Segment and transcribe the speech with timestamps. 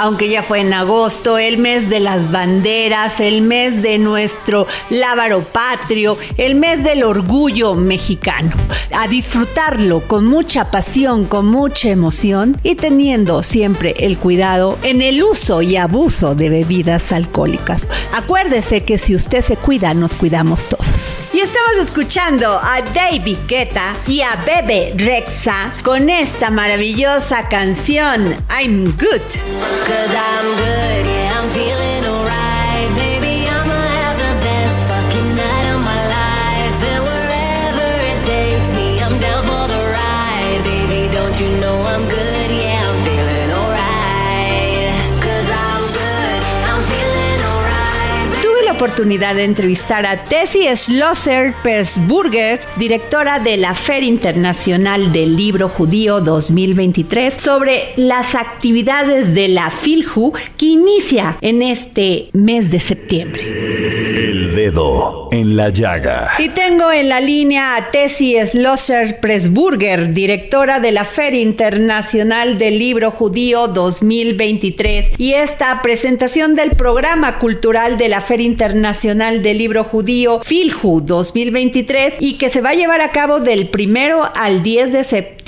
[0.00, 5.42] Aunque ya fue en agosto, el mes de las banderas, el mes de nuestro lábaro
[5.42, 8.50] patrio, el mes del orgullo mexicano.
[8.92, 15.22] A disfrutarlo con mucha pasión, con mucha emoción y teniendo siempre el cuidado en el
[15.22, 17.86] uso y abuso de bebidas alcohólicas.
[18.14, 21.18] Acuérdese que si usted se cuida, nos cuidamos todos.
[21.42, 29.22] Estamos escuchando a David Guetta y a Bebe Rexa con esta maravillosa canción I'm Good.
[48.80, 56.22] Oportunidad de entrevistar a Tessie Schlosser Persburger, directora de la Feria Internacional del Libro Judío
[56.22, 64.29] 2023, sobre las actividades de la FILJU que inicia en este mes de septiembre.
[64.50, 66.32] Dedo en la Llaga.
[66.38, 72.78] Y tengo en la línea a Tessie Schlosser Pressburger, directora de la Feria Internacional del
[72.78, 75.12] Libro Judío 2023.
[75.18, 82.14] Y esta presentación del programa cultural de la Feria Internacional del Libro Judío FILJU 2023
[82.18, 85.39] y que se va a llevar a cabo del primero al 10 de septiembre.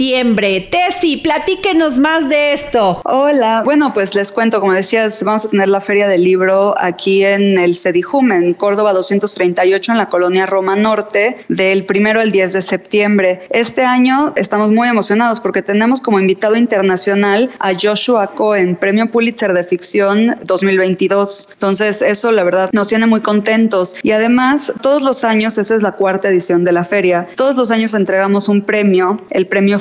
[0.70, 3.00] Tessie, platíquenos más de esto.
[3.04, 7.24] Hola, bueno, pues les cuento, como decías, vamos a tener la Feria del Libro aquí
[7.24, 12.52] en el Cedijum, en Córdoba 238, en la colonia Roma Norte, del primero al 10
[12.52, 13.42] de septiembre.
[13.50, 19.52] Este año estamos muy emocionados porque tenemos como invitado internacional a Joshua Cohen, Premio Pulitzer
[19.52, 21.50] de Ficción 2022.
[21.52, 23.94] Entonces, eso la verdad nos tiene muy contentos.
[24.02, 27.70] Y además, todos los años, esa es la cuarta edición de la feria, todos los
[27.70, 29.78] años entregamos un premio, el premio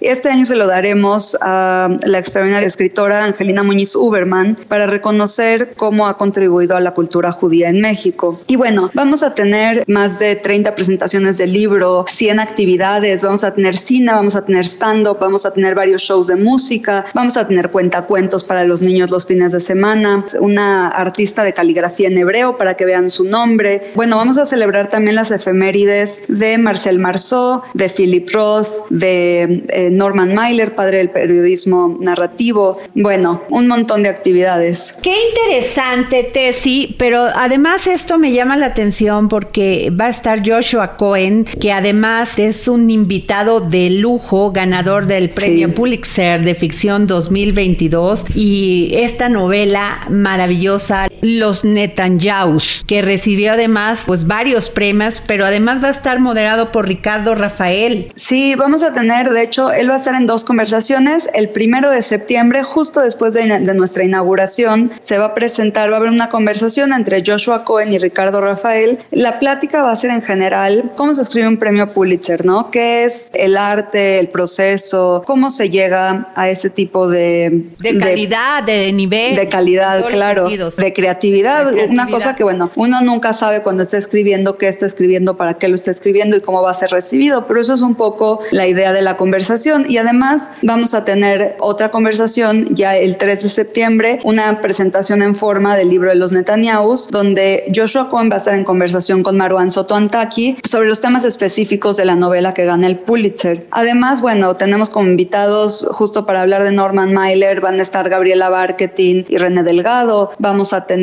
[0.00, 6.06] Este año se lo daremos a la extraordinaria escritora Angelina Muñiz Uberman para reconocer cómo
[6.06, 8.40] ha contribuido a la cultura judía en México.
[8.46, 13.52] Y bueno, vamos a tener más de 30 presentaciones del libro, 100 actividades, vamos a
[13.52, 17.48] tener cine, vamos a tener stand-up, vamos a tener varios shows de música, vamos a
[17.48, 22.56] tener cuentacuentos para los niños los fines de semana, una artista de caligrafía en hebreo
[22.56, 23.90] para que vean su nombre.
[23.96, 29.88] Bueno, vamos a celebrar también las efemérides de Marcel Marceau, de Philip Roth, de eh,
[29.90, 32.78] Norman Mailer, padre del periodismo narrativo.
[32.94, 34.94] Bueno, un montón de actividades.
[35.02, 40.96] Qué interesante, Tessie, pero además esto me llama la atención porque va a estar Joshua
[40.96, 45.74] Cohen, que además es un invitado de lujo, ganador del premio Sí.
[45.74, 54.70] Pulitzer de ficción 2022 y esta novela maravillosa, Los Netanyahus, que recibió además pues varios
[54.70, 58.12] premios, pero además va a estar moderado por Ricardo Rafael.
[58.16, 61.28] Sí, vamos a tener, de hecho, él va a estar en dos conversaciones.
[61.34, 65.94] El primero de septiembre, justo después de, de nuestra inauguración, se va a presentar, va
[65.94, 68.98] a haber una conversación entre Joshua Cohen y Ricardo Rafael.
[69.10, 72.70] La plática va a ser en general cómo se escribe un premio Pulitzer, ¿no?
[72.70, 77.68] ¿Qué es el arte, el proceso, cómo se llega a ese tipo de...
[77.78, 79.36] De calidad, de, nivel.
[79.36, 80.48] de calidad, todos los claro,
[81.10, 85.54] creatividad, una cosa que bueno, uno nunca sabe cuando está escribiendo qué está escribiendo, para
[85.54, 88.40] qué lo está escribiendo y cómo va a ser recibido, pero eso es un poco
[88.52, 89.86] la idea de la conversación.
[89.88, 95.34] Y además vamos a tener otra conversación ya el 3 de septiembre, una presentación en
[95.34, 99.36] forma del libro de los Netanyahu, donde Joshua Cohen va a estar en conversación con
[99.36, 103.66] Marwan Soto Antaki sobre los temas específicos de la novela que gana el Pulitzer.
[103.70, 108.48] Además, bueno, tenemos como invitados justo para hablar de Norman Mailer, van a estar Gabriela
[108.48, 110.99] Barquetín y René Delgado, vamos a tener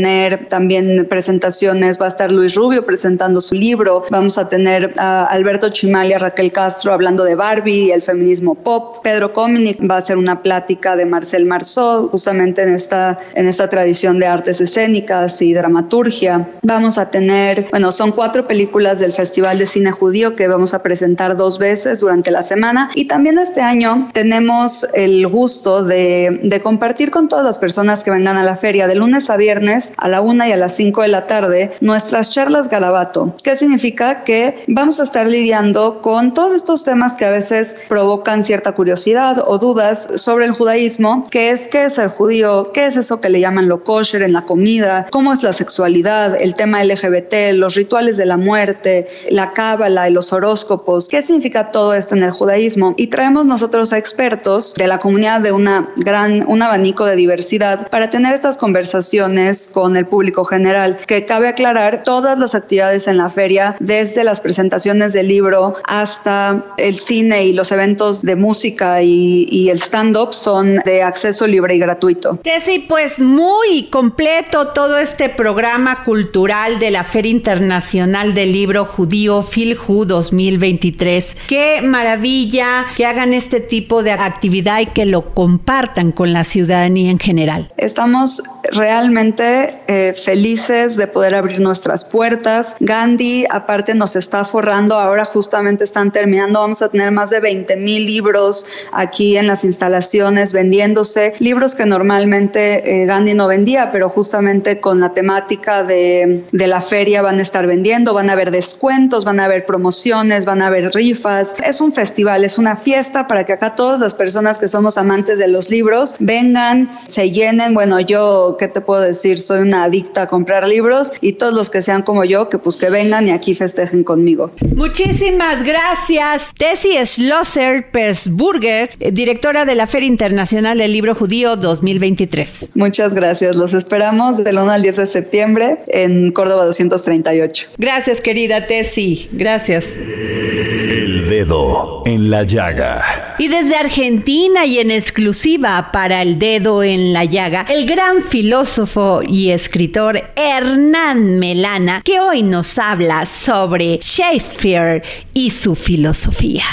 [0.50, 5.70] también presentaciones, va a estar Luis Rubio presentando su libro, vamos a tener a Alberto
[5.70, 9.96] Chimal y a Raquel Castro hablando de Barbie y el feminismo pop, Pedro Cominic va
[9.96, 14.62] a hacer una plática de Marcel Marceau, justamente en esta, en esta tradición de artes
[14.62, 16.48] escénicas y dramaturgia.
[16.62, 20.84] Vamos a tener, bueno, son cuatro películas del Festival de Cine Judío que vamos a
[20.84, 26.62] presentar dos veces durante la semana y también este año tenemos el gusto de, de
[26.62, 30.08] compartir con todas las personas que vengan a la feria de lunes a viernes a
[30.08, 33.34] la una y a las cinco de la tarde nuestras charlas Garabato.
[33.44, 34.24] ¿Qué significa?
[34.24, 39.44] Que vamos a estar lidiando con todos estos temas que a veces provocan cierta curiosidad
[39.46, 43.30] o dudas sobre el judaísmo, que es qué es ser judío, qué es eso que
[43.30, 47.76] le llaman lo kosher en la comida, cómo es la sexualidad, el tema LGBT, los
[47.76, 52.32] rituales de la muerte, la cábala y los horóscopos, qué significa todo esto en el
[52.32, 52.94] judaísmo.
[52.98, 57.90] Y traemos nosotros a expertos de la comunidad de una gran, un abanico de diversidad
[57.90, 63.18] para tener estas conversaciones con el público general, que cabe aclarar todas las actividades en
[63.18, 69.04] la feria, desde las presentaciones del libro hasta el cine y los eventos de música
[69.04, 72.40] y, el stand-up son de acceso libre y gratuito.
[72.64, 79.44] Sí, pues muy completo todo este programa cultural de la Feria Internacional del Libro Judío
[79.44, 81.38] Filju 2023.
[81.48, 87.12] Qué maravilla que hagan este tipo de actividad y que lo compartan con la ciudadanía
[87.12, 87.72] en general.
[87.78, 88.42] Estamos
[88.72, 92.76] realmente eh, felices de poder abrir nuestras puertas.
[92.80, 95.00] Gandhi, aparte, nos está forrando.
[95.00, 96.60] Ahora justamente están terminando.
[96.60, 101.34] Vamos a tener más de 20 mil libros aquí en las instalaciones vendiéndose.
[101.40, 106.82] Libros que normalmente eh, Gandhi no vendía, pero justamente con la temática de, de la
[106.82, 108.14] feria van a estar vendiendo.
[108.14, 111.56] Van a haber descuentos, van a haber promociones, van a haber rifas.
[111.66, 115.38] Es un festival, es una fiesta para que acá todas las personas que somos amantes
[115.38, 117.74] de los libros vengan, se llenen.
[117.74, 119.40] Bueno, yo, ¿qué te puedo decir?
[119.40, 122.78] Soy una adicta a comprar libros y todos los que sean como yo, que pues
[122.78, 124.52] que vengan y aquí festejen conmigo.
[124.76, 126.54] Muchísimas gracias.
[126.58, 132.70] Tessie Schlosser Persburger, eh, directora de la Feria Internacional del Libro Judío 2023.
[132.76, 133.56] Muchas gracias.
[133.56, 137.70] Los esperamos del 1 al 10 de septiembre en Córdoba 238.
[137.78, 139.30] Gracias, querida Tessie.
[139.32, 139.96] Gracias.
[139.96, 143.36] El dedo en la llaga.
[143.40, 149.22] Y desde Argentina y en exclusiva para el dedo en la llaga, el gran filósofo
[149.28, 155.04] y escritor Hernán Melana, que hoy nos habla sobre Shakespeare
[155.34, 156.64] y su filosofía.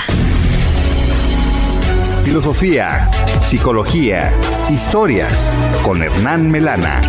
[2.24, 3.10] Filosofía,
[3.40, 4.32] psicología,
[4.70, 5.32] historias
[5.82, 7.00] con Hernán Melana.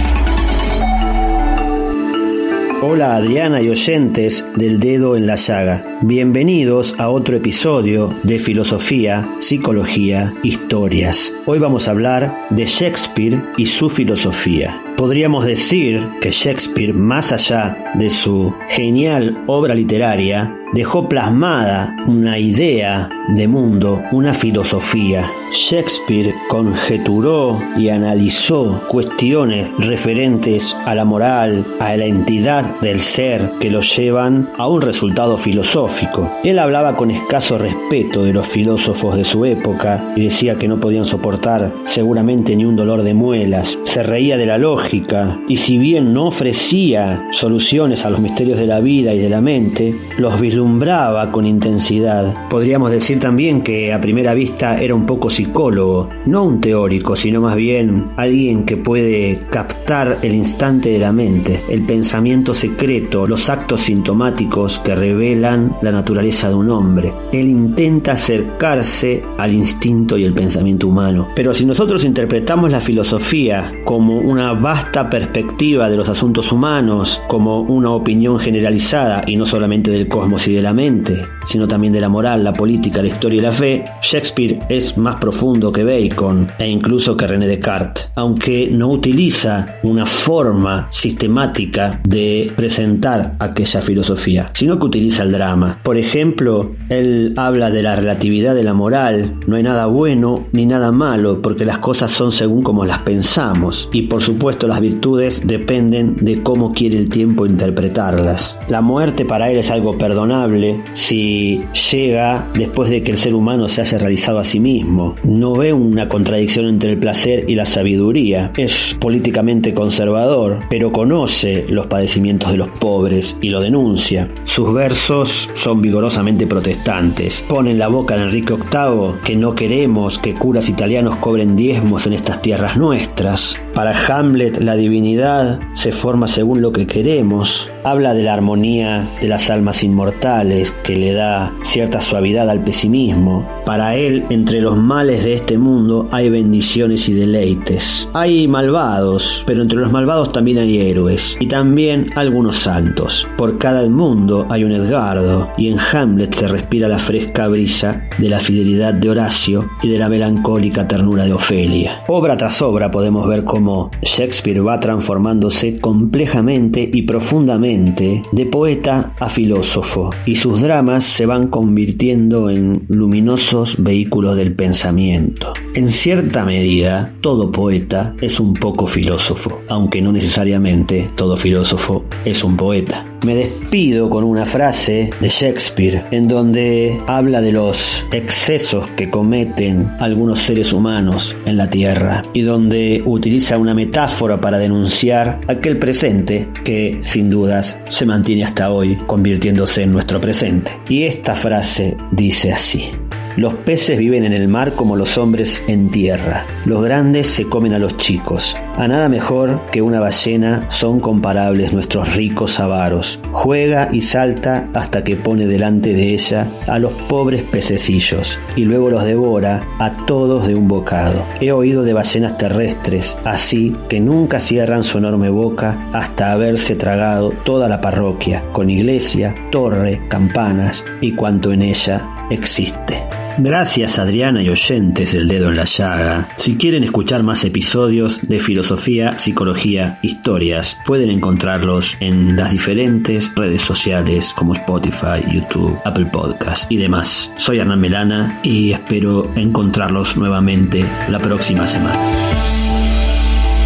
[2.81, 5.94] Hola Adriana y oyentes del dedo en la llaga.
[6.07, 11.33] Bienvenidos a otro episodio de Filosofía, Psicología, Historias.
[11.47, 14.79] Hoy vamos a hablar de Shakespeare y su filosofía.
[14.97, 23.09] Podríamos decir que Shakespeare, más allá de su genial obra literaria, dejó plasmada una idea
[23.29, 25.29] de mundo, una filosofía.
[25.53, 33.69] Shakespeare conjeturó y analizó cuestiones referentes a la moral, a la entidad del ser que
[33.69, 35.94] lo llevan a un resultado filosófico.
[36.43, 40.79] Él hablaba con escaso respeto de los filósofos de su época y decía que no
[40.79, 43.79] podían soportar seguramente ni un dolor de muelas.
[43.85, 48.67] Se reía de la lógica y si bien no ofrecía soluciones a los misterios de
[48.67, 52.35] la vida y de la mente, los vislumbraba con intensidad.
[52.49, 57.39] Podríamos decir también que a primera vista era un poco psicólogo, no un teórico, sino
[57.39, 63.49] más bien alguien que puede captar el instante de la mente, el pensamiento secreto, los
[63.49, 67.13] actos sintomáticos que revelan la naturaleza de un hombre.
[67.31, 71.27] Él intenta acercarse al instinto y el pensamiento humano.
[71.35, 77.61] Pero si nosotros interpretamos la filosofía como una vasta perspectiva de los asuntos humanos, como
[77.61, 82.01] una opinión generalizada y no solamente del cosmos y de la mente, sino también de
[82.01, 86.47] la moral, la política, la historia y la fe, Shakespeare es más profundo que Bacon
[86.57, 94.51] e incluso que René Descartes, aunque no utiliza una forma sistemática de presentar aquella filosofía,
[94.53, 99.39] sino que utiliza el drama Por ejemplo, él habla de la relatividad de la moral,
[99.47, 103.89] no hay nada bueno ni nada malo, porque las cosas son según como las pensamos,
[103.91, 108.57] y por supuesto las virtudes dependen de cómo quiere el tiempo interpretarlas.
[108.67, 113.67] La muerte para él es algo perdonable si llega después de que el ser humano
[113.67, 115.15] se haya realizado a sí mismo.
[115.23, 118.51] No ve una contradicción entre el placer y la sabiduría.
[118.57, 124.27] Es políticamente conservador, pero conoce los padecimientos de los pobres y lo denuncia.
[124.45, 127.43] Sus versos son vigorosamente protestantes.
[127.47, 132.05] Pone en la boca de Enrique VIII que no queremos que curas italianos cobren diezmos
[132.05, 133.57] en estas tierras nuestras.
[133.73, 137.69] Para Hamlet la divinidad se forma según lo que queremos.
[137.83, 143.47] Habla de la armonía de las almas inmortales que le da cierta suavidad al pesimismo.
[143.65, 148.07] Para él, entre los males de este mundo hay bendiciones y deleites.
[148.13, 153.27] Hay malvados, pero entre los malvados también hay héroes y también algunos santos.
[153.37, 158.29] Por cada mundo hay un Edgardo y en Hamlet se respira la fresca brisa de
[158.29, 162.03] la fidelidad de Horacio y de la melancólica ternura de Ofelia.
[162.07, 169.29] Obra tras obra podemos ver cómo Shakespeare va transformándose complejamente y profundamente de poeta a
[169.29, 175.53] filósofo y sus dramas se van convirtiendo en luminosos vehículos del pensamiento.
[175.73, 182.43] En cierta medida, todo poeta es un poco filósofo, aunque no necesariamente todo filósofo es
[182.43, 183.05] un poeta.
[183.25, 189.91] Me despido con una frase de Shakespeare en donde habla de los excesos que cometen
[189.99, 196.47] algunos seres humanos en la tierra y donde utiliza una metáfora para denunciar aquel presente
[196.63, 200.71] que sin dudas se mantiene hasta hoy convirtiéndose en nuestro presente.
[200.87, 202.91] Y esta frase dice así.
[203.37, 206.45] Los peces viven en el mar como los hombres en tierra.
[206.65, 208.55] Los grandes se comen a los chicos.
[208.77, 213.19] A nada mejor que una ballena son comparables nuestros ricos avaros.
[213.31, 218.89] Juega y salta hasta que pone delante de ella a los pobres pececillos y luego
[218.89, 221.25] los devora a todos de un bocado.
[221.41, 227.31] He oído de ballenas terrestres, así que nunca cierran su enorme boca hasta haberse tragado
[227.43, 233.14] toda la parroquia, con iglesia, torre, campanas y cuanto en ella existe.
[233.37, 236.29] Gracias Adriana y oyentes del dedo en la llaga.
[236.37, 243.61] Si quieren escuchar más episodios de filosofía, psicología, historias, pueden encontrarlos en las diferentes redes
[243.61, 247.29] sociales como Spotify, YouTube, Apple Podcast y demás.
[247.37, 252.64] Soy Hernán Melana y espero encontrarlos nuevamente la próxima semana.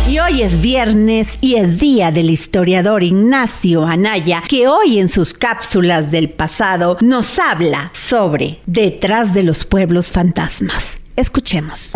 [0.10, 5.36] Y hoy es viernes y es día del historiador Ignacio Anaya, que hoy en sus
[5.36, 11.02] cápsulas del pasado nos habla sobre detrás de los pueblos fantasmas.
[11.16, 11.94] Escuchemos.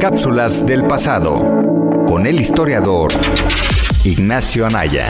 [0.00, 3.12] Cápsulas del pasado con el historiador
[4.02, 5.06] Ignacio Anaya.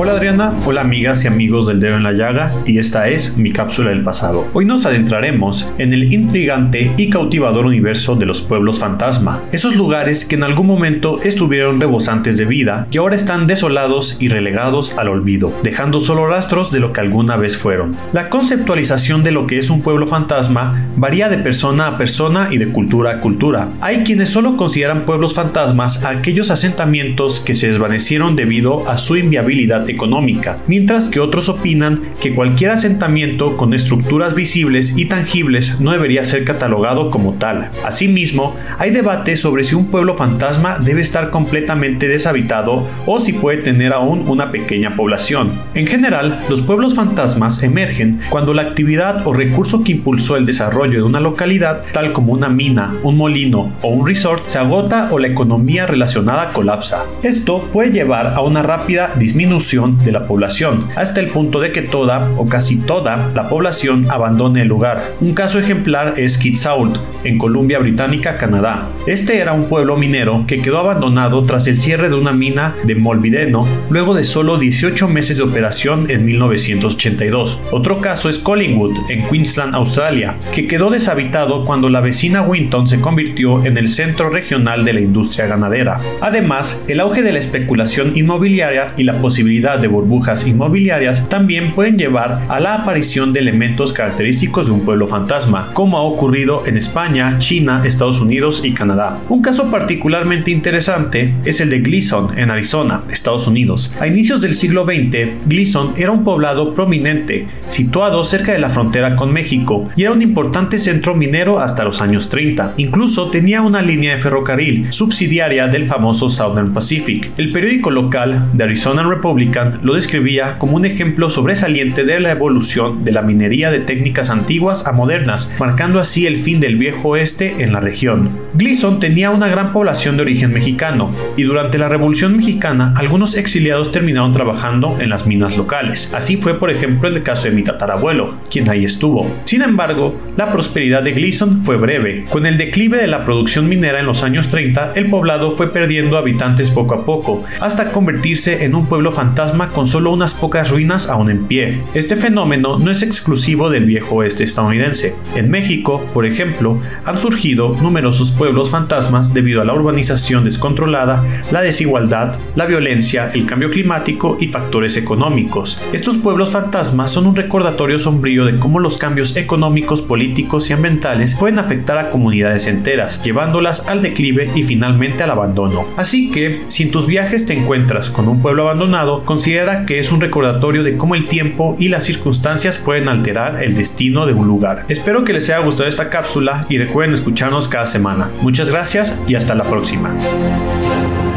[0.00, 3.50] Hola Adriana, hola amigas y amigos del dedo en la llaga y esta es mi
[3.50, 4.46] cápsula del pasado.
[4.52, 10.24] Hoy nos adentraremos en el intrigante y cautivador universo de los pueblos fantasma, esos lugares
[10.24, 15.08] que en algún momento estuvieron rebosantes de vida y ahora están desolados y relegados al
[15.08, 17.96] olvido, dejando solo rastros de lo que alguna vez fueron.
[18.12, 22.58] La conceptualización de lo que es un pueblo fantasma varía de persona a persona y
[22.58, 23.70] de cultura a cultura.
[23.80, 29.87] Hay quienes solo consideran pueblos fantasmas aquellos asentamientos que se desvanecieron debido a su inviabilidad
[29.92, 36.24] económica, mientras que otros opinan que cualquier asentamiento con estructuras visibles y tangibles no debería
[36.24, 37.70] ser catalogado como tal.
[37.84, 43.58] Asimismo, hay debate sobre si un pueblo fantasma debe estar completamente deshabitado o si puede
[43.58, 45.52] tener aún una pequeña población.
[45.74, 50.98] En general, los pueblos fantasmas emergen cuando la actividad o recurso que impulsó el desarrollo
[50.98, 55.18] de una localidad, tal como una mina, un molino o un resort, se agota o
[55.18, 57.04] la economía relacionada colapsa.
[57.22, 61.82] Esto puede llevar a una rápida disminución de la población, hasta el punto de que
[61.82, 65.12] toda o casi toda la población abandone el lugar.
[65.20, 68.88] Un caso ejemplar es Kitsault, en Columbia Británica, Canadá.
[69.06, 72.96] Este era un pueblo minero que quedó abandonado tras el cierre de una mina de
[72.96, 77.60] molbideno luego de solo 18 meses de operación en 1982.
[77.70, 83.00] Otro caso es Collingwood, en Queensland, Australia, que quedó deshabitado cuando la vecina Winton se
[83.00, 86.00] convirtió en el centro regional de la industria ganadera.
[86.20, 91.98] Además, el auge de la especulación inmobiliaria y la posibilidad de burbujas inmobiliarias también pueden
[91.98, 96.76] llevar a la aparición de elementos característicos de un pueblo fantasma, como ha ocurrido en
[96.76, 99.18] España, China, Estados Unidos y Canadá.
[99.28, 103.94] Un caso particularmente interesante es el de Gleason, en Arizona, Estados Unidos.
[104.00, 109.16] A inicios del siglo XX, Gleason era un poblado prominente, situado cerca de la frontera
[109.16, 112.74] con México, y era un importante centro minero hasta los años 30.
[112.76, 117.30] Incluso tenía una línea de ferrocarril subsidiaria del famoso Southern Pacific.
[117.36, 119.47] El periódico local, The Arizona Republic,
[119.82, 124.86] Lo describía como un ejemplo sobresaliente de la evolución de la minería de técnicas antiguas
[124.86, 128.30] a modernas, marcando así el fin del viejo oeste en la región.
[128.54, 133.90] Gleason tenía una gran población de origen mexicano, y durante la Revolución Mexicana algunos exiliados
[133.90, 136.12] terminaron trabajando en las minas locales.
[136.14, 139.26] Así fue por ejemplo el caso de mi tatarabuelo, quien ahí estuvo.
[139.44, 142.24] Sin embargo, la prosperidad de Gleason fue breve.
[142.28, 146.18] Con el declive de la producción minera en los años 30, el poblado fue perdiendo
[146.18, 149.37] habitantes poco a poco, hasta convertirse en un pueblo fantasma
[149.72, 151.82] con solo unas pocas ruinas aún en pie.
[151.94, 155.14] Este fenómeno no es exclusivo del viejo oeste estadounidense.
[155.36, 161.60] En México, por ejemplo, han surgido numerosos pueblos fantasmas debido a la urbanización descontrolada, la
[161.60, 165.80] desigualdad, la violencia, el cambio climático y factores económicos.
[165.92, 171.36] Estos pueblos fantasmas son un recordatorio sombrío de cómo los cambios económicos, políticos y ambientales
[171.36, 175.86] pueden afectar a comunidades enteras, llevándolas al declive y finalmente al abandono.
[175.96, 180.10] Así que, si en tus viajes te encuentras con un pueblo abandonado, considera que es
[180.10, 184.46] un recordatorio de cómo el tiempo y las circunstancias pueden alterar el destino de un
[184.46, 184.86] lugar.
[184.88, 188.30] Espero que les haya gustado esta cápsula y recuerden escucharnos cada semana.
[188.40, 190.14] Muchas gracias y hasta la próxima.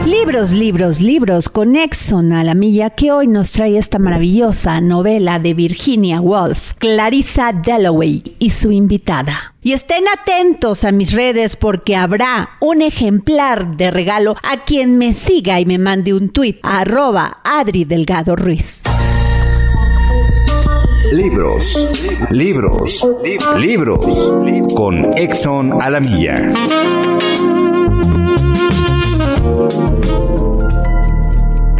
[0.05, 5.37] Libros, libros, libros con Exxon a la milla que hoy nos trae esta maravillosa novela
[5.37, 9.53] de Virginia Woolf, Clarissa Dalloway y su invitada.
[9.61, 15.13] Y estén atentos a mis redes porque habrá un ejemplar de regalo a quien me
[15.13, 18.81] siga y me mande un tuit arroba Adri Delgado Ruiz.
[21.11, 21.89] Libros,
[22.31, 23.07] libros,
[23.59, 24.05] libros
[24.75, 26.53] con Exxon a la milla.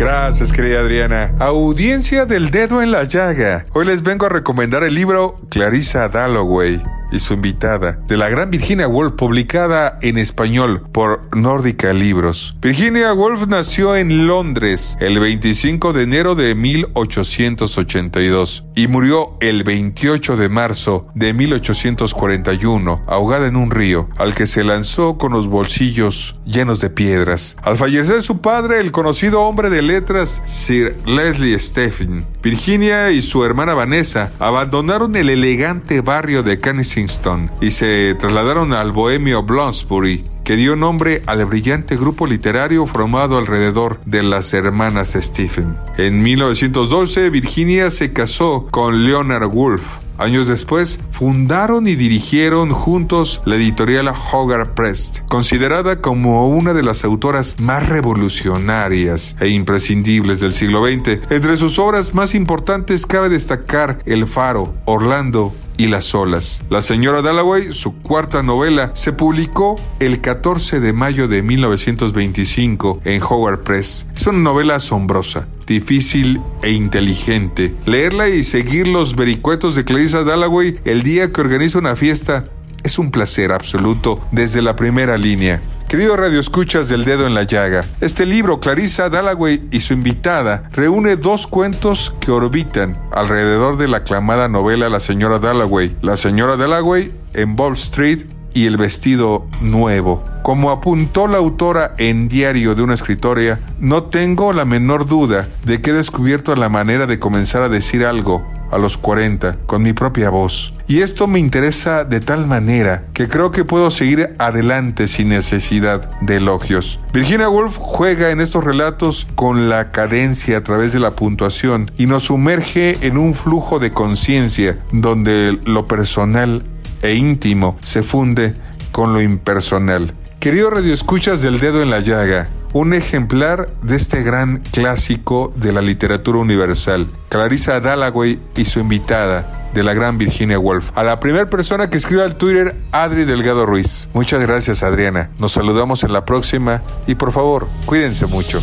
[0.02, 1.36] Gracias, querida Adriana.
[1.38, 3.66] Audiencia del dedo en la llaga.
[3.72, 6.82] Hoy les vengo a recomendar el libro Clarissa Dalloway
[7.12, 12.56] y su invitada, de la gran Virginia Woolf, publicada en español por Nórdica Libros.
[12.62, 20.38] Virginia Woolf nació en Londres el 25 de enero de 1882 y murió el 28
[20.38, 26.36] de marzo de 1841, ahogada en un río, al que se lanzó con los bolsillos
[26.46, 27.58] llenos de piedras.
[27.62, 33.46] Al fallecer su padre, el conocido hombre de letras Sir Leslie Stephen, Virginia y su
[33.46, 40.56] hermana Vanessa abandonaron el elegante barrio de Kensington y se trasladaron al bohemio Bloomsbury, que
[40.56, 45.78] dio nombre al brillante grupo literario formado alrededor de las hermanas Stephen.
[45.98, 50.01] En 1912, Virginia se casó con Leonard Woolf.
[50.22, 57.04] Años después, fundaron y dirigieron juntos la editorial Hogarth Press, considerada como una de las
[57.04, 61.32] autoras más revolucionarias e imprescindibles del siglo XX.
[61.32, 66.62] Entre sus obras más importantes cabe destacar El Faro, Orlando y las olas.
[66.70, 73.24] La señora Dalloway, su cuarta novela, se publicó el 14 de mayo de 1925 en
[73.24, 74.06] Howard Press.
[74.16, 77.74] Es una novela asombrosa, difícil e inteligente.
[77.88, 82.44] Leerla y seguir los vericuetos de Clarissa Dalloway el día que organiza una fiesta
[82.84, 85.62] es un placer absoluto desde la primera línea.
[85.92, 90.70] Querido Radio Escuchas del Dedo en la Llaga, este libro, Clarissa Dalloway y su invitada,
[90.72, 95.98] reúne dos cuentos que orbitan alrededor de la aclamada novela La señora Dalloway.
[96.02, 98.20] La señora Dalloway en Bob Street
[98.54, 100.24] y el vestido nuevo.
[100.44, 105.82] Como apuntó la autora en Diario de una escritoria, no tengo la menor duda de
[105.82, 109.94] que he descubierto la manera de comenzar a decir algo a los 40 con mi
[109.94, 110.74] propia voz.
[110.88, 116.10] Y esto me interesa de tal manera que creo que puedo seguir adelante sin necesidad
[116.22, 117.00] de elogios.
[117.14, 122.06] Virginia Woolf juega en estos relatos con la cadencia a través de la puntuación y
[122.06, 126.64] nos sumerge en un flujo de conciencia donde lo personal
[127.02, 128.54] e íntimo se funde
[128.92, 130.14] con lo impersonal.
[130.40, 135.72] Querido Radio Escuchas del Dedo en la Llaga, un ejemplar de este gran clásico de
[135.72, 140.92] la literatura universal, Clarissa Dalloway y su invitada, de la gran Virginia Woolf.
[140.96, 144.10] A la primera persona que escriba al Twitter, Adri Delgado Ruiz.
[144.14, 145.30] Muchas gracias, Adriana.
[145.40, 148.60] Nos saludamos en la próxima y por favor, cuídense mucho.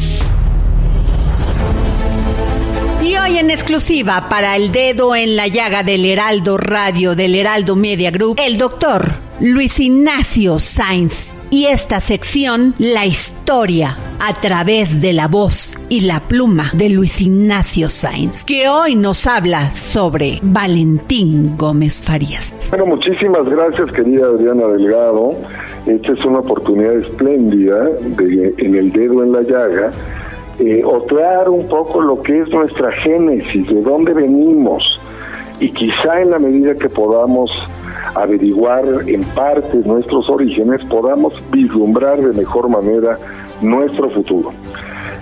[3.28, 8.10] Hoy en exclusiva para el dedo en la llaga del Heraldo Radio, del Heraldo Media
[8.10, 9.02] Group, el doctor
[9.38, 11.34] Luis Ignacio Sainz.
[11.50, 17.20] Y esta sección, la historia a través de la voz y la pluma de Luis
[17.20, 22.54] Ignacio Sainz, que hoy nos habla sobre Valentín Gómez Farías.
[22.70, 25.34] Bueno, muchísimas gracias querida Adriana Delgado.
[25.84, 29.92] Esta es una oportunidad espléndida de en el dedo en la llaga
[30.58, 34.82] eh, otear un poco lo que es nuestra génesis, de dónde venimos,
[35.60, 37.50] y quizá en la medida que podamos
[38.14, 43.18] averiguar en parte nuestros orígenes, podamos vislumbrar de mejor manera
[43.60, 44.52] nuestro futuro.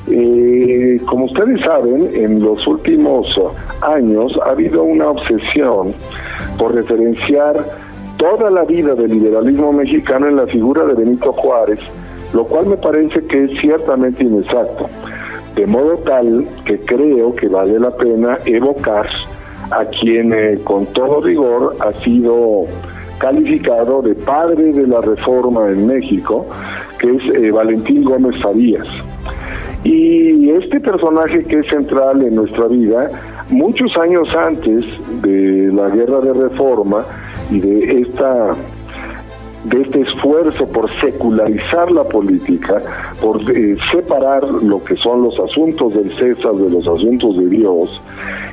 [0.09, 3.41] Eh, como ustedes saben, en los últimos
[3.81, 5.95] años ha habido una obsesión
[6.59, 7.65] por referenciar
[8.17, 11.81] toda la vida del liberalismo mexicano en la figura de Benito Juárez,
[12.33, 14.89] lo cual me parece que es ciertamente inexacto.
[15.57, 19.09] De modo tal que creo que vale la pena evocar
[19.71, 22.65] a quien eh, con todo rigor ha sido
[23.19, 26.47] calificado de padre de la reforma en México,
[26.99, 28.87] que es eh, Valentín Gómez Farías.
[29.83, 33.11] Y este personaje que es central en nuestra vida,
[33.49, 34.85] muchos años antes
[35.23, 37.05] de la guerra de reforma
[37.51, 38.55] y de esta
[39.69, 42.83] de este esfuerzo por secularizar la política,
[43.21, 48.01] por eh, separar lo que son los asuntos del César de los asuntos de Dios,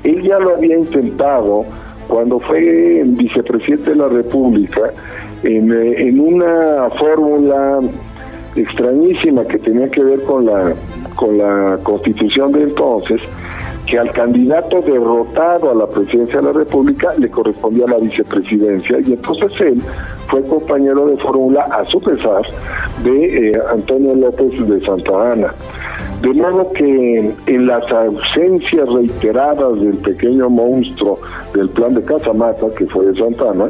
[0.04, 1.66] él ya lo había intentado
[2.08, 4.92] cuando fue vicepresidente de la República
[5.44, 7.80] en, eh, en una fórmula
[8.56, 10.74] extrañísima que tenía que ver con la
[11.16, 13.22] con la constitución de entonces
[13.86, 19.14] que al candidato derrotado a la presidencia de la República le correspondía la vicepresidencia y
[19.14, 19.82] entonces él
[20.30, 22.44] fue compañero de fórmula a su pesar
[23.04, 25.54] de eh, Antonio López de Santa Ana.
[26.22, 31.20] De modo que en las ausencias reiteradas del pequeño monstruo
[31.54, 33.70] del plan de Casamata, que fue de Santa Ana,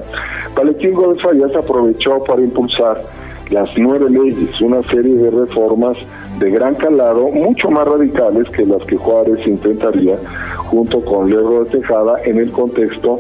[0.56, 3.02] Valentín Gómez Farías aprovechó para impulsar
[3.50, 5.98] las nueve leyes, una serie de reformas
[6.40, 10.18] de gran calado, mucho más radicales que las que Juárez intentaría
[10.58, 13.20] junto con Lerdo de Tejada en el contexto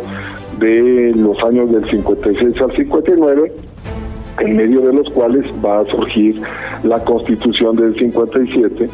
[0.60, 3.54] de los años del 56 al 59
[4.40, 6.42] en medio de los cuales va a surgir
[6.84, 8.90] la constitución del 57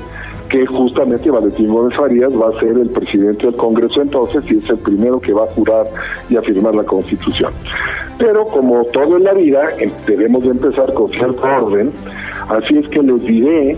[0.50, 4.70] que justamente Valentín Gómez Farías va a ser el presidente del Congreso entonces y es
[4.70, 5.88] el primero que va a jurar
[6.30, 7.54] y a firmar la Constitución.
[8.18, 11.92] Pero como todo en la vida, em, debemos de empezar con cierto orden,
[12.50, 13.78] así es que les diré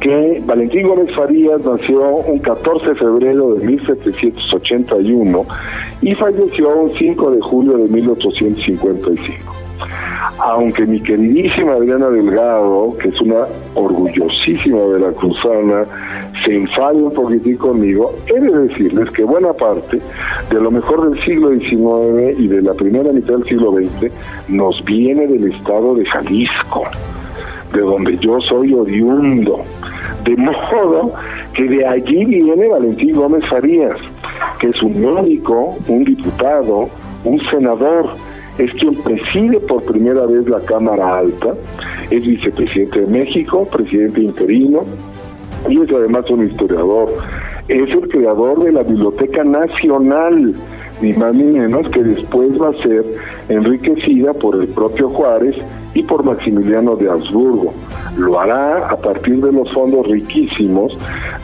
[0.00, 5.46] que Valentín Gómez Farías nació un 14 de febrero de 1781
[6.02, 9.66] y falleció un 5 de julio de 1855
[10.38, 15.84] aunque mi queridísima Adriana Delgado, que es una orgullosísima veracruzana,
[16.44, 20.00] se enfade un poquitín conmigo, he de decirles que buena parte
[20.50, 24.12] de lo mejor del siglo XIX y de la primera mitad del siglo XX
[24.48, 26.84] nos viene del estado de Jalisco,
[27.76, 29.62] de donde yo soy oriundo.
[30.24, 31.12] De modo
[31.54, 33.98] que de allí viene Valentín Gómez Farías,
[34.58, 36.88] que es un médico, un diputado,
[37.24, 38.10] un senador,
[38.58, 41.54] es quien preside por primera vez la Cámara Alta,
[42.10, 44.84] es vicepresidente de México, presidente interino,
[45.68, 47.12] y es además un historiador.
[47.68, 50.54] Es el creador de la Biblioteca Nacional,
[51.00, 53.04] ni más ni menos, que después va a ser
[53.48, 55.56] enriquecida por el propio Juárez
[55.94, 57.74] y por Maximiliano de Habsburgo.
[58.16, 60.96] Lo hará a partir de los fondos riquísimos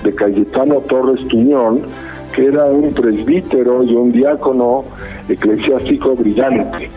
[0.02, 1.82] de Cayetano Torres Tuñón,
[2.34, 4.84] que era un presbítero y un diácono
[5.28, 6.90] eclesiástico brillante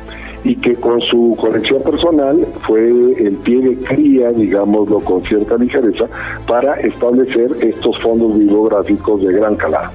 [0.46, 2.80] y que con su colección personal fue
[3.18, 6.06] el pie de cría, digámoslo con cierta ligereza,
[6.48, 9.90] para establecer estos fondos bibliográficos de gran calado.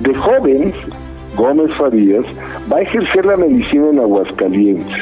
[0.00, 0.72] De joven,
[1.36, 2.24] Gómez Farías
[2.70, 4.98] va a ejercer la medicina en Aguascalientes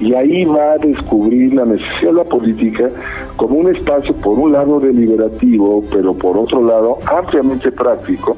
[0.00, 2.90] y ahí va a descubrir la necesidad de la política
[3.36, 8.36] como un espacio, por un lado, deliberativo, pero por otro lado, ampliamente práctico,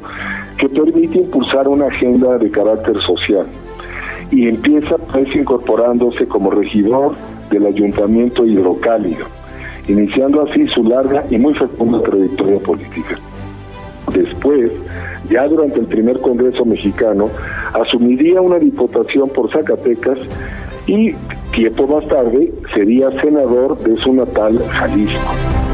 [0.59, 3.47] que permite impulsar una agenda de carácter social
[4.31, 7.15] y empieza pues incorporándose como regidor
[7.51, 9.27] del ayuntamiento hidrocálido,
[9.87, 13.19] iniciando así su larga y muy fecunda trayectoria política.
[14.13, 14.73] Después,
[15.29, 17.31] ya durante el primer Congreso mexicano,
[17.73, 20.19] asumiría una diputación por Zacatecas
[20.87, 21.13] y
[21.53, 25.72] tiempo más tarde sería senador de su natal Jalisco.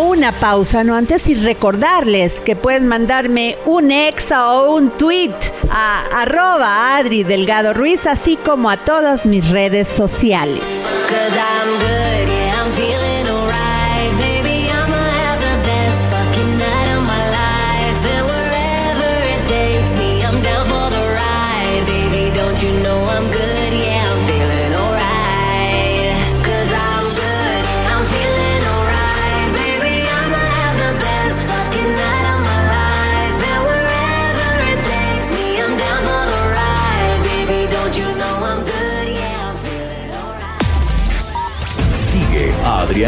[0.00, 5.34] Una pausa, no antes, y recordarles que pueden mandarme un exa o un tweet
[5.68, 10.62] a arroba Adri Delgado Ruiz, así como a todas mis redes sociales.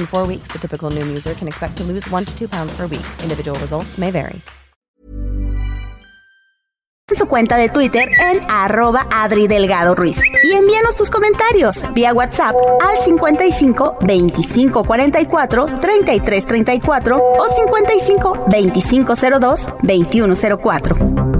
[0.00, 2.72] In four weeks, the typical Noom user can expect to lose one to two pounds
[2.76, 3.06] per week.
[3.22, 4.40] Individual results may vary.
[7.12, 10.22] Su cuenta de Twitter en arroba Adri Delgado Ruiz.
[10.44, 19.14] Y envíanos tus comentarios vía WhatsApp al 55 25 44 33 34 o 55 25
[19.16, 21.39] 02 21 04.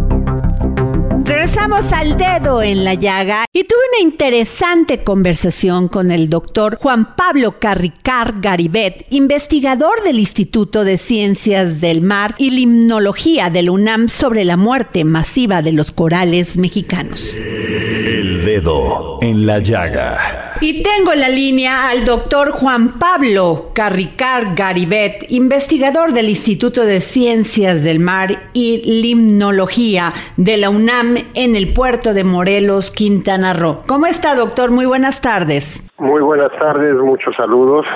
[1.40, 7.16] Regresamos al dedo en la llaga y tuve una interesante conversación con el doctor Juan
[7.16, 14.44] Pablo Carricar Garibet, investigador del Instituto de Ciencias del Mar y Limnología del UNAM sobre
[14.44, 17.34] la muerte masiva de los corales mexicanos.
[17.34, 20.56] El dedo en la llaga.
[20.60, 27.00] Y tengo en la línea al doctor Juan Pablo Carricar Garibet, investigador del Instituto de
[27.00, 33.80] Ciencias del Mar y Limnología de la UNAM en el puerto de Morelos, Quintana Roo.
[33.86, 34.70] ¿Cómo está, doctor?
[34.70, 35.82] Muy buenas tardes.
[35.98, 37.86] Muy buenas tardes, muchos saludos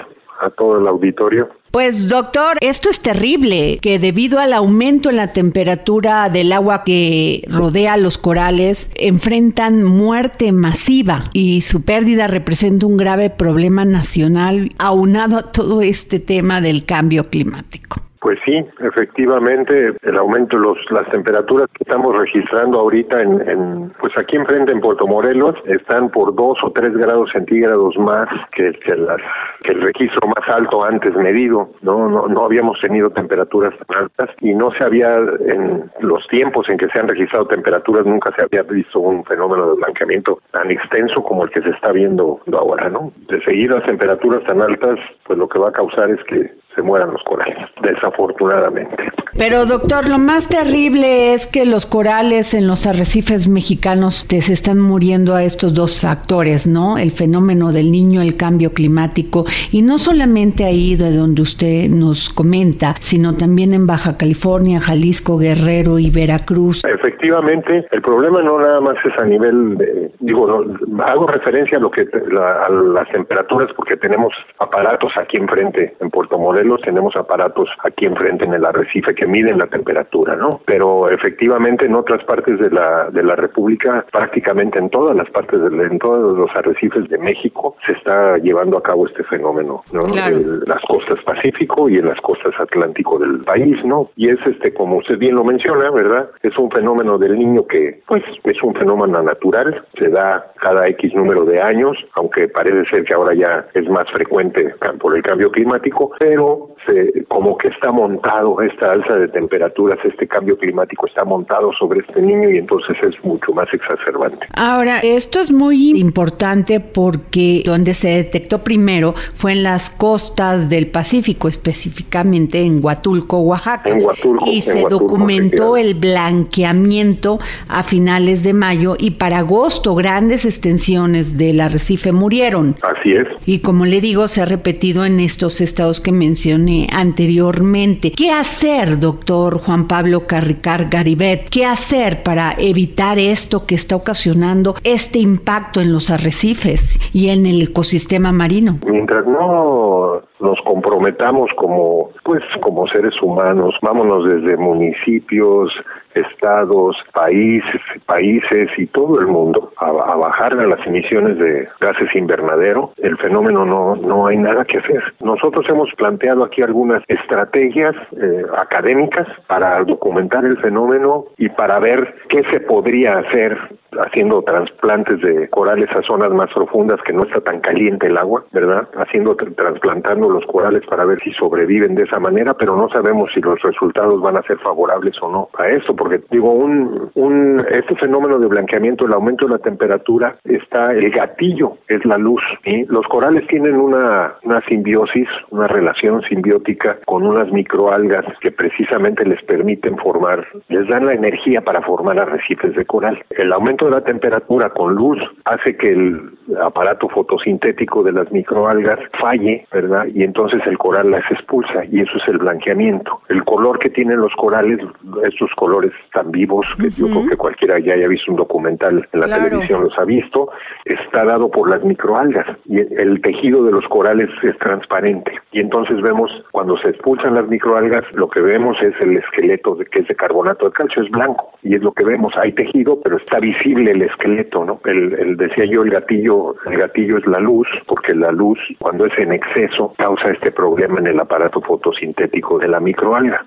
[0.40, 1.48] a todo el auditorio.
[1.70, 7.42] Pues doctor, esto es terrible, que debido al aumento en la temperatura del agua que
[7.48, 15.36] rodea los corales, enfrentan muerte masiva y su pérdida representa un grave problema nacional aunado
[15.36, 17.96] a todo este tema del cambio climático.
[18.24, 24.16] Pues sí, efectivamente, el aumento de las temperaturas que estamos registrando ahorita en, en, pues
[24.16, 28.96] aquí enfrente en Puerto Morelos están por dos o tres grados centígrados más que, que,
[28.96, 29.20] las,
[29.62, 31.68] que el registro más alto antes medido.
[31.82, 32.08] ¿no?
[32.08, 36.78] No, no habíamos tenido temperaturas tan altas y no se había, en los tiempos en
[36.78, 41.22] que se han registrado temperaturas, nunca se había visto un fenómeno de blanqueamiento tan extenso
[41.22, 42.88] como el que se está viendo ahora.
[42.88, 43.12] ¿no?
[43.28, 46.82] De seguir las temperaturas tan altas, pues lo que va a causar es que se
[46.82, 48.96] mueran los corales, desafortunadamente.
[49.36, 54.52] Pero doctor, lo más terrible es que los corales en los arrecifes mexicanos te, se
[54.52, 56.98] están muriendo a estos dos factores, ¿no?
[56.98, 62.30] El fenómeno del niño, el cambio climático, y no solamente ahí de donde usted nos
[62.30, 66.84] comenta, sino también en Baja California, Jalisco, Guerrero y Veracruz.
[66.84, 71.80] Efectivamente, el problema no nada más es a nivel de, digo, no, hago referencia a
[71.80, 77.16] lo que la, a las temperaturas porque tenemos aparatos aquí enfrente en Puerto Morelos tenemos
[77.16, 80.60] aparatos aquí enfrente en el arrecife que miden la temperatura, ¿no?
[80.64, 85.60] Pero efectivamente en otras partes de la de la República, prácticamente en todas las partes
[85.60, 90.02] de, en todos los arrecifes de México se está llevando a cabo este fenómeno, ¿no?
[90.02, 90.36] Claro.
[90.36, 94.10] En las costas Pacífico y en las costas Atlántico del país, ¿no?
[94.16, 96.30] Y es este como usted bien lo menciona, ¿verdad?
[96.42, 101.14] Es un fenómeno del niño que pues es un fenómeno natural, se da cada X
[101.14, 105.50] número de años, aunque parece ser que ahora ya es más frecuente por el cambio
[105.50, 106.53] climático, pero
[106.86, 112.00] se, como que está montado esta alza de temperaturas, este cambio climático está montado sobre
[112.00, 114.46] este niño y entonces es mucho más exacerbante.
[114.54, 120.90] Ahora, esto es muy importante porque donde se detectó primero fue en las costas del
[120.90, 123.90] Pacífico, específicamente en Huatulco, Oaxaca.
[123.90, 127.38] En Huatulco, y en se Huatulco, documentó el blanqueamiento
[127.68, 132.76] a finales de mayo y para agosto grandes extensiones del arrecife murieron.
[132.82, 133.26] Así es.
[133.46, 138.12] Y como le digo, se ha repetido en estos estados que mencioné anteriormente.
[138.12, 141.48] ¿Qué hacer, doctor Juan Pablo Carricar Garibet?
[141.48, 147.46] ¿Qué hacer para evitar esto que está ocasionando este impacto en los arrecifes y en
[147.46, 148.78] el ecosistema marino?
[148.86, 155.72] Mientras no nos comprometamos como pues como seres humanos, vámonos desde municipios,
[156.14, 162.92] estados, países, países y todo el mundo a, a bajar las emisiones de gases invernadero,
[162.98, 165.02] el fenómeno no no hay nada que hacer.
[165.20, 172.14] Nosotros hemos planteado aquí algunas estrategias eh, académicas para documentar el fenómeno y para ver
[172.28, 173.56] qué se podría hacer
[174.00, 178.44] haciendo trasplantes de corales a zonas más profundas que no está tan caliente el agua,
[178.52, 178.88] ¿verdad?
[178.96, 183.40] Haciendo trasplantando los corales para ver si sobreviven de esa manera, pero no sabemos si
[183.40, 188.38] los resultados van a ser favorables o no a esto, porque digo, un, este fenómeno
[188.38, 192.42] de blanqueamiento, el aumento de la temperatura, está el gatillo, es la luz.
[192.64, 199.26] y Los corales tienen una, una simbiosis, una relación simbiótica con unas microalgas que precisamente
[199.26, 203.22] les permiten formar, les dan la energía para formar arrecifes de coral.
[203.30, 208.98] El aumento de la temperatura con luz hace que el aparato fotosintético de las microalgas
[209.20, 210.06] falle, ¿verdad?
[210.14, 213.20] Y entonces el coral las expulsa y eso es el blanqueamiento.
[213.28, 214.78] El color que tienen los corales,
[215.24, 219.20] estos colores tan vivos que yo creo que cualquiera ya haya visto un documental en
[219.20, 220.50] la televisión los ha visto,
[220.84, 226.00] está dado por las microalgas y el tejido de los corales es transparente y entonces
[226.00, 230.08] vemos cuando se expulsan las microalgas lo que vemos es el esqueleto de, que es
[230.08, 233.38] de carbonato de calcio es blanco y es lo que vemos hay tejido pero está
[233.40, 237.68] visible el esqueleto no el, el decía yo el gatillo el gatillo es la luz
[237.86, 242.68] porque la luz cuando es en exceso causa este problema en el aparato fotosintético de
[242.68, 243.44] la microalga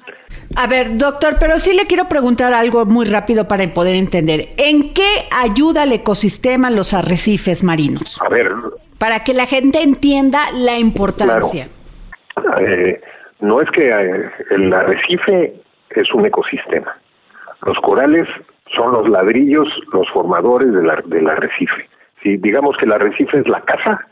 [0.56, 4.50] a ver, doctor, pero sí le quiero preguntar algo muy rápido para poder entender.
[4.58, 8.20] ¿En qué ayuda el ecosistema los arrecifes marinos?
[8.22, 8.52] A ver.
[8.98, 11.68] Para que la gente entienda la importancia.
[12.60, 13.02] Eh,
[13.40, 15.54] no es que eh, el arrecife
[15.92, 16.98] es un ecosistema.
[17.66, 18.28] Los corales
[18.76, 21.90] son los ladrillos, los formadores del, del arrecife.
[22.22, 24.08] Si digamos que el arrecife es la casa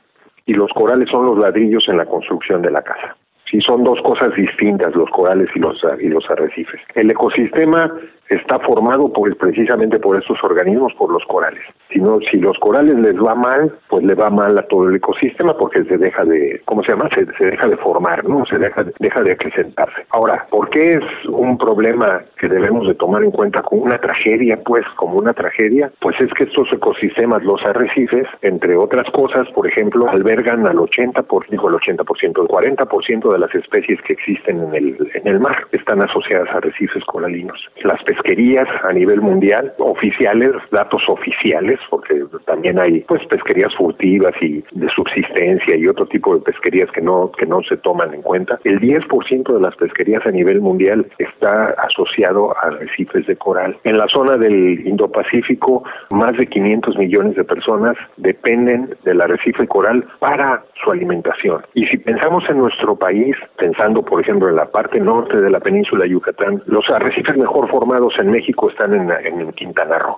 [0.45, 3.15] y los corales son los ladrillos en la construcción de la casa.
[3.55, 6.81] Sí, son dos cosas distintas, los corales y los, y los arrecifes.
[6.93, 7.89] El ecosistema
[8.29, 11.61] está formado por, precisamente por estos organismos, por los corales.
[11.91, 14.95] Si, no, si los corales les va mal, pues le va mal a todo el
[14.95, 17.09] ecosistema porque se deja de, ¿cómo se llama?
[17.13, 18.45] Se, deja de formar, ¿no?
[18.45, 20.05] Se deja, deja de acrecentarse.
[20.09, 24.59] Ahora, ¿por qué es un problema que debemos de tomar en cuenta como una tragedia,
[24.65, 25.91] pues, como una tragedia?
[26.01, 31.25] Pues es que estos ecosistemas, los arrecifes, entre otras cosas, por ejemplo, albergan al 80%,
[31.25, 35.39] por, digo el 80%, el 40% de las especies que existen en el, en el
[35.39, 37.67] mar están asociadas a arrecifes coralinos.
[37.83, 44.63] Las pesquerías a nivel mundial, oficiales, datos oficiales, porque también hay pues pesquerías furtivas y
[44.71, 48.59] de subsistencia y otro tipo de pesquerías que no que no se toman en cuenta.
[48.63, 53.77] El 10% de las pesquerías a nivel mundial está asociado a arrecifes de coral.
[53.83, 60.05] En la zona del Indo-Pacífico, más de 500 millones de personas dependen del arrecife coral
[60.19, 61.61] para su alimentación.
[61.73, 63.24] Y si pensamos en nuestro país,
[63.57, 67.69] pensando por ejemplo en la parte norte de la península de Yucatán, los arrecifes mejor
[67.69, 70.17] formados en México están en, en Quintana Roo,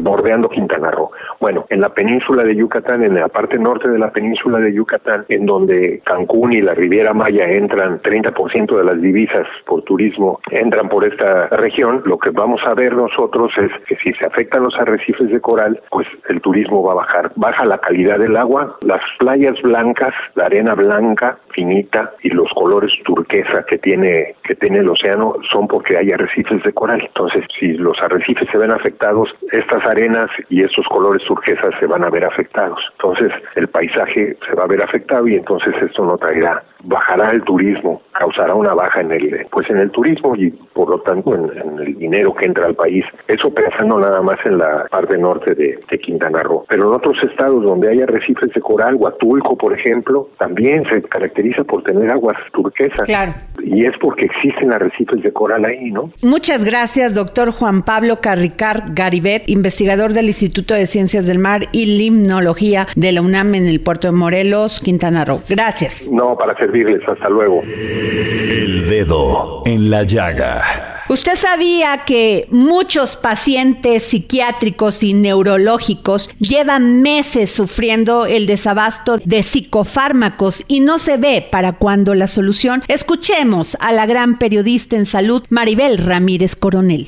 [0.00, 1.10] bordeando Quintana Roo.
[1.40, 5.24] Bueno, en la península de Yucatán, en la parte norte de la península de Yucatán,
[5.28, 10.88] en donde Cancún y la Riviera Maya entran 30% de las divisas por turismo, entran
[10.88, 14.74] por esta región, lo que vamos a ver nosotros es que si se afectan los
[14.78, 17.32] arrecifes de coral, pues el turismo va a bajar.
[17.36, 22.92] Baja la calidad del agua, las playas blancas, la arena blanca, finita y los colores
[23.04, 27.02] turquesa que tiene, que tiene el océano son porque hay arrecifes de coral.
[27.04, 32.04] Entonces, si los arrecifes se ven afectados, estas arenas y estos colores turquesas se van
[32.04, 32.78] a ver afectados.
[32.92, 37.42] Entonces, el paisaje se va a ver afectado y entonces esto no traerá, bajará el
[37.42, 41.46] turismo, causará una baja en el, pues en el turismo y por lo tanto en,
[41.78, 43.04] el dinero que entra al país.
[43.28, 46.64] Eso pensando nada más en la parte norte de, de Quintana Roo.
[46.68, 51.45] Pero en otros estados donde hay arrecifes de coral, Huatulco, por ejemplo, también se caracteriza
[51.66, 53.06] por tener aguas turquesas.
[53.06, 53.34] Claro.
[53.62, 56.12] Y es porque existen arrecifes de coral ahí, ¿no?
[56.22, 61.86] Muchas gracias, doctor Juan Pablo Carricard Garibet, investigador del Instituto de Ciencias del Mar y
[61.86, 65.42] Limnología de la UNAM en el puerto de Morelos, Quintana Roo.
[65.48, 66.10] Gracias.
[66.10, 67.02] No, para servirles.
[67.06, 67.62] Hasta luego.
[67.62, 70.96] El dedo en la llaga.
[71.08, 80.64] ¿Usted sabía que muchos pacientes psiquiátricos y neurológicos llevan meses sufriendo el desabasto de psicofármacos
[80.66, 82.82] y no se ve para cuándo la solución?
[82.88, 87.06] Escuchemos a la gran periodista en salud Maribel Ramírez Coronel.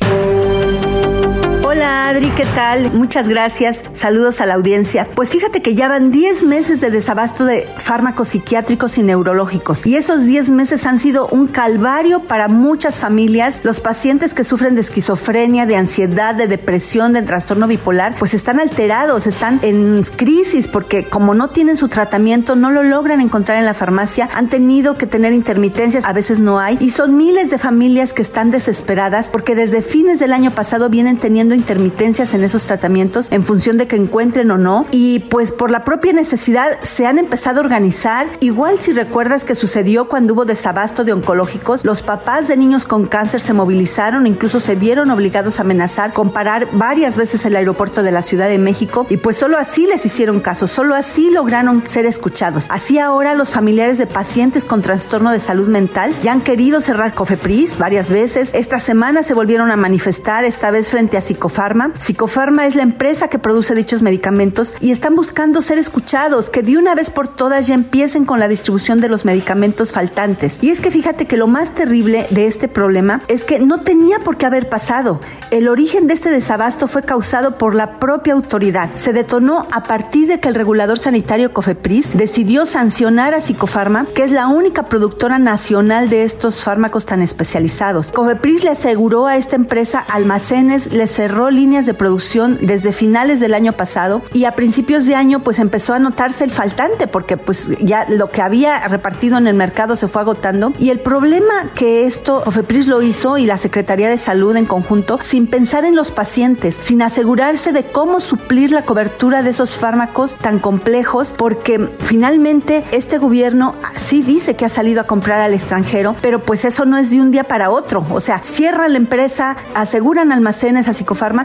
[1.71, 2.95] Hola Adri, ¿qué tal?
[2.95, 3.85] Muchas gracias.
[3.93, 5.07] Saludos a la audiencia.
[5.15, 9.85] Pues fíjate que ya van 10 meses de desabasto de fármacos psiquiátricos y neurológicos.
[9.85, 13.61] Y esos 10 meses han sido un calvario para muchas familias.
[13.65, 18.61] Los pacientes que sufren de esquizofrenia, de ansiedad, de depresión, de trastorno bipolar, pues están
[18.61, 23.67] alterados, están en crisis porque como no tienen su tratamiento, no lo logran encontrar en
[23.67, 26.79] la farmacia, han tenido que tener intermitencias, a veces no hay.
[26.81, 31.19] Y son miles de familias que están desesperadas porque desde fines del año pasado vienen
[31.19, 34.87] teniendo intermitencias en esos tratamientos en función de que encuentren o no.
[34.91, 38.27] Y pues por la propia necesidad se han empezado a organizar.
[38.41, 43.07] Igual si recuerdas que sucedió cuando hubo desabasto de oncológicos, los papás de niños con
[43.07, 48.03] cáncer se movilizaron, incluso se vieron obligados a amenazar con parar varias veces el aeropuerto
[48.03, 51.87] de la Ciudad de México y pues solo así les hicieron caso, solo así lograron
[51.87, 52.67] ser escuchados.
[52.71, 57.15] Así ahora los familiares de pacientes con trastorno de salud mental ya han querido cerrar
[57.15, 58.51] Cofepris varias veces.
[58.55, 61.93] Esta semana se volvieron a manifestar, esta vez frente a Psicofarma.
[61.99, 66.77] Psicofarma es la empresa que produce dichos medicamentos y están buscando ser escuchados, que de
[66.77, 70.59] una vez por todas ya empiecen con la distribución de los medicamentos faltantes.
[70.61, 74.19] Y es que fíjate que lo más terrible de este problema es que no tenía
[74.19, 75.23] por qué haber pasado.
[75.51, 78.91] El origen de este desabasto fue causado por la propia autoridad.
[78.97, 84.25] Se detonó a partir de que el regulador sanitario Cofepris decidió sancionar a Psicofarma, que
[84.25, 88.13] es la única productora nacional de estos fármacos tan especializados.
[88.13, 93.55] Cofepris le aseguró a esta empresa almacenes, le cerró líneas de producción desde finales del
[93.55, 97.71] año pasado y a principios de año pues empezó a notarse el faltante porque pues
[97.81, 100.73] ya lo que había repartido en el mercado se fue agotando.
[100.79, 105.19] Y el problema que esto Cofepris lo hizo y la Secretaría de Salud en conjunto
[105.23, 110.37] sin pensar en los pacientes, sin asegurarse de cómo suplir la cobertura de esos fármacos
[110.37, 116.17] tan complejos porque finalmente este gobierno sí dice que ha salido a comprar al extranjero,
[116.21, 119.57] pero pues eso no es de un día para otro, o sea, cierran la empresa,
[119.75, 120.95] aseguran almacenes a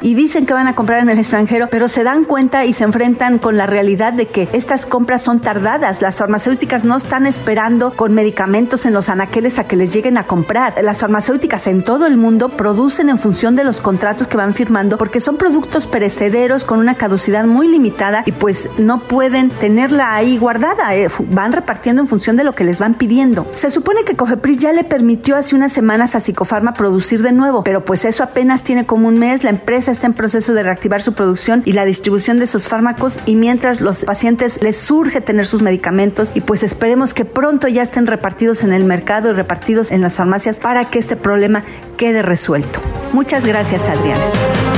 [0.02, 2.84] Y dicen que van a comprar en el extranjero, pero se dan cuenta y se
[2.84, 7.94] enfrentan con la realidad de que estas compras son tardadas, las farmacéuticas no están esperando
[7.94, 10.74] con medicamentos en los anaqueles a que les lleguen a comprar.
[10.82, 14.98] Las farmacéuticas en todo el mundo producen en función de los contratos que van firmando
[14.98, 20.38] porque son productos perecederos con una caducidad muy limitada y pues no pueden tenerla ahí
[20.38, 23.48] guardada, eh, van repartiendo en función de lo que les van pidiendo.
[23.54, 27.64] Se supone que Cofepris ya le permitió hace unas semanas a Psicofarma producir de nuevo,
[27.64, 31.02] pero pues eso apenas tiene como un mes, la empresa está en proceso de reactivar
[31.02, 35.46] su producción y la distribución de esos fármacos y mientras los pacientes les surge tener
[35.46, 39.92] sus medicamentos y pues esperemos que pronto ya estén repartidos en el mercado y repartidos
[39.92, 41.64] en las farmacias para que este problema
[41.98, 42.82] quede resuelto.
[43.12, 44.73] Muchas gracias, Adriana.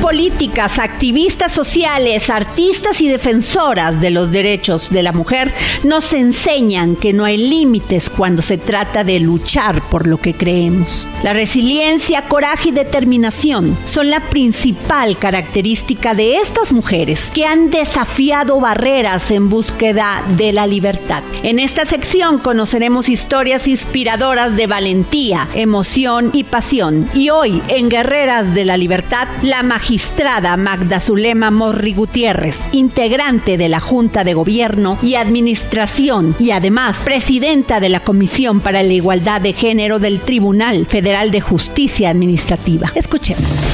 [0.00, 5.52] Políticas, activistas sociales, artistas y defensoras de los derechos de la mujer
[5.82, 11.08] nos enseñan que no hay límites cuando se trata de luchar por lo que creemos.
[11.22, 18.60] La resiliencia, coraje y determinación son la principal característica de estas mujeres que han desafiado
[18.60, 21.22] barreras en búsqueda de la libertad.
[21.42, 27.08] En esta sección conoceremos historias inspiradoras de valentía, emoción y pasión.
[27.12, 33.68] Y hoy, en Guerreras de la Libertad, la magistrada Magda Zulema Morri Gutiérrez, integrante de
[33.68, 39.40] la Junta de Gobierno y Administración y además presidenta de la Comisión para la Igualdad
[39.40, 42.92] de Género del Tribunal Federal de Justicia Administrativa.
[42.94, 43.64] Escuchemos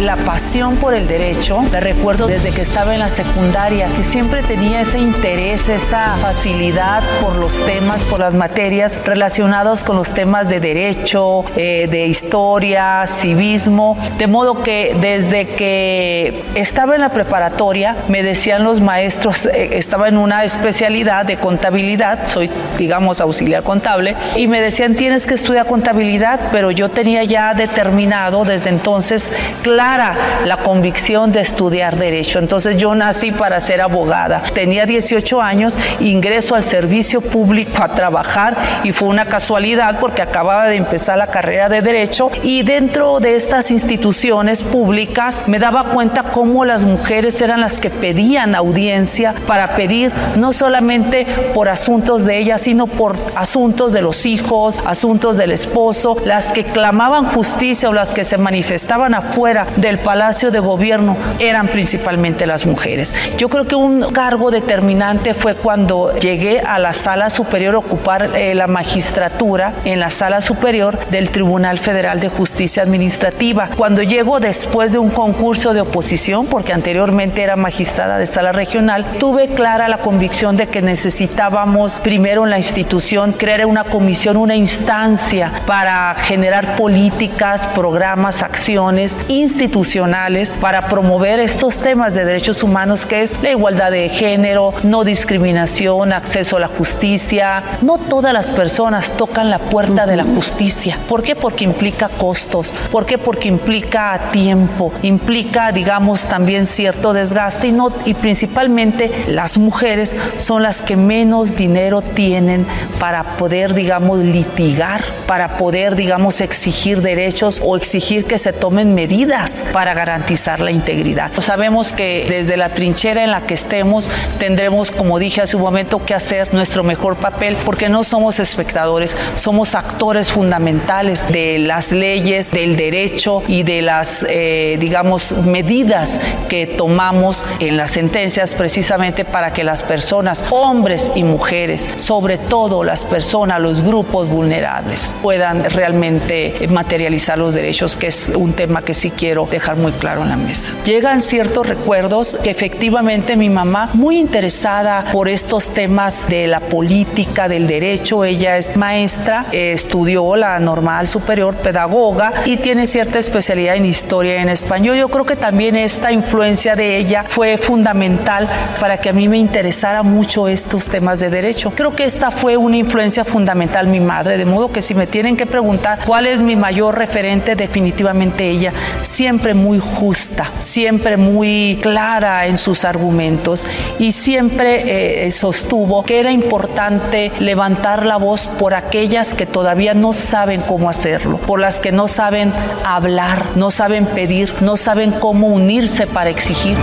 [0.00, 4.42] la pasión por el derecho, la recuerdo desde que estaba en la secundaria, que siempre
[4.42, 10.48] tenía ese interés, esa facilidad por los temas, por las materias relacionados con los temas
[10.48, 17.96] de derecho, eh, de historia, civismo, de modo que desde que estaba en la preparatoria
[18.08, 24.14] me decían los maestros, eh, estaba en una especialidad de contabilidad, soy digamos auxiliar contable,
[24.36, 29.32] y me decían tienes que estudiar contabilidad, pero yo tenía ya determinado desde entonces,
[29.62, 32.38] claro, la convicción de estudiar derecho.
[32.38, 34.42] Entonces yo nací para ser abogada.
[34.52, 40.66] Tenía 18 años, ingreso al servicio público a trabajar y fue una casualidad porque acababa
[40.66, 46.24] de empezar la carrera de derecho y dentro de estas instituciones públicas me daba cuenta
[46.24, 52.38] cómo las mujeres eran las que pedían audiencia para pedir no solamente por asuntos de
[52.38, 57.92] ellas, sino por asuntos de los hijos, asuntos del esposo, las que clamaban justicia o
[57.92, 63.14] las que se manifestaban afuera del Palacio de Gobierno eran principalmente las mujeres.
[63.36, 68.54] Yo creo que un cargo determinante fue cuando llegué a la sala superior ocupar eh,
[68.54, 73.70] la magistratura en la sala superior del Tribunal Federal de Justicia Administrativa.
[73.76, 79.04] Cuando llego después de un concurso de oposición, porque anteriormente era magistrada de sala regional,
[79.18, 84.56] tuve clara la convicción de que necesitábamos primero en la institución crear una comisión, una
[84.56, 93.04] instancia para generar políticas, programas, acciones institucionales institucionales para promover estos temas de derechos humanos
[93.04, 97.62] que es la igualdad de género, no discriminación, acceso a la justicia.
[97.82, 100.98] No todas las personas tocan la puerta de la justicia.
[101.06, 101.36] ¿Por qué?
[101.36, 102.74] Porque implica costos.
[102.90, 103.18] ¿Por qué?
[103.18, 110.62] Porque implica tiempo, implica, digamos, también cierto desgaste y, no, y principalmente las mujeres son
[110.62, 112.66] las que menos dinero tienen
[112.98, 119.57] para poder, digamos, litigar, para poder, digamos, exigir derechos o exigir que se tomen medidas
[119.72, 121.30] para garantizar la integridad.
[121.38, 126.04] Sabemos que desde la trinchera en la que estemos tendremos, como dije hace un momento,
[126.04, 132.50] que hacer nuestro mejor papel porque no somos espectadores, somos actores fundamentales de las leyes,
[132.50, 139.52] del derecho y de las, eh, digamos, medidas que tomamos en las sentencias precisamente para
[139.52, 146.68] que las personas, hombres y mujeres, sobre todo las personas, los grupos vulnerables, puedan realmente
[146.68, 150.36] materializar los derechos, que es un tema que sí quiero dejar muy claro en la
[150.36, 150.72] mesa.
[150.84, 157.48] Llegan ciertos recuerdos que efectivamente mi mamá, muy interesada por estos temas de la política,
[157.48, 163.86] del derecho, ella es maestra, estudió la normal superior, pedagoga y tiene cierta especialidad en
[163.86, 164.96] historia en español.
[164.96, 168.48] Yo creo que también esta influencia de ella fue fundamental
[168.80, 171.72] para que a mí me interesara mucho estos temas de derecho.
[171.74, 175.36] Creo que esta fue una influencia fundamental mi madre, de modo que si me tienen
[175.36, 178.72] que preguntar cuál es mi mayor referente, definitivamente ella,
[179.02, 183.66] siempre muy justa, siempre muy clara en sus argumentos
[183.98, 190.12] y siempre eh, sostuvo que era importante levantar la voz por aquellas que todavía no
[190.12, 192.52] saben cómo hacerlo, por las que no saben
[192.84, 196.76] hablar, no saben pedir, no saben cómo unirse para exigir.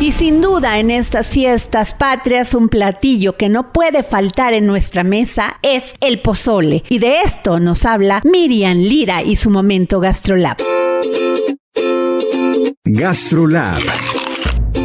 [0.00, 5.04] Y sin duda en estas fiestas patrias un platillo que no puede faltar en nuestra
[5.04, 6.82] mesa es el pozole.
[6.88, 10.56] Y de esto nos habla Miriam Lira y su momento GastroLab.
[12.86, 14.19] GastroLab.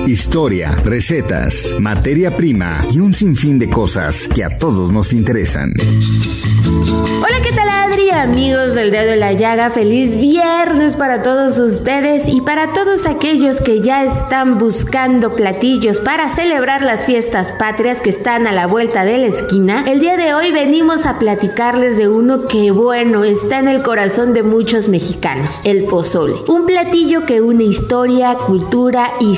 [0.07, 5.73] Historia, recetas, materia prima y un sinfín de cosas que a todos nos interesan.
[7.17, 8.11] Hola, ¿qué tal Adri?
[8.11, 13.61] Amigos del dedo en la llaga, feliz viernes para todos ustedes y para todos aquellos
[13.61, 19.05] que ya están buscando platillos para celebrar las fiestas patrias que están a la vuelta
[19.05, 19.85] de la esquina.
[19.87, 24.33] El día de hoy venimos a platicarles de uno que bueno, está en el corazón
[24.33, 26.35] de muchos mexicanos, el pozole.
[26.47, 29.35] Un platillo que une historia, cultura y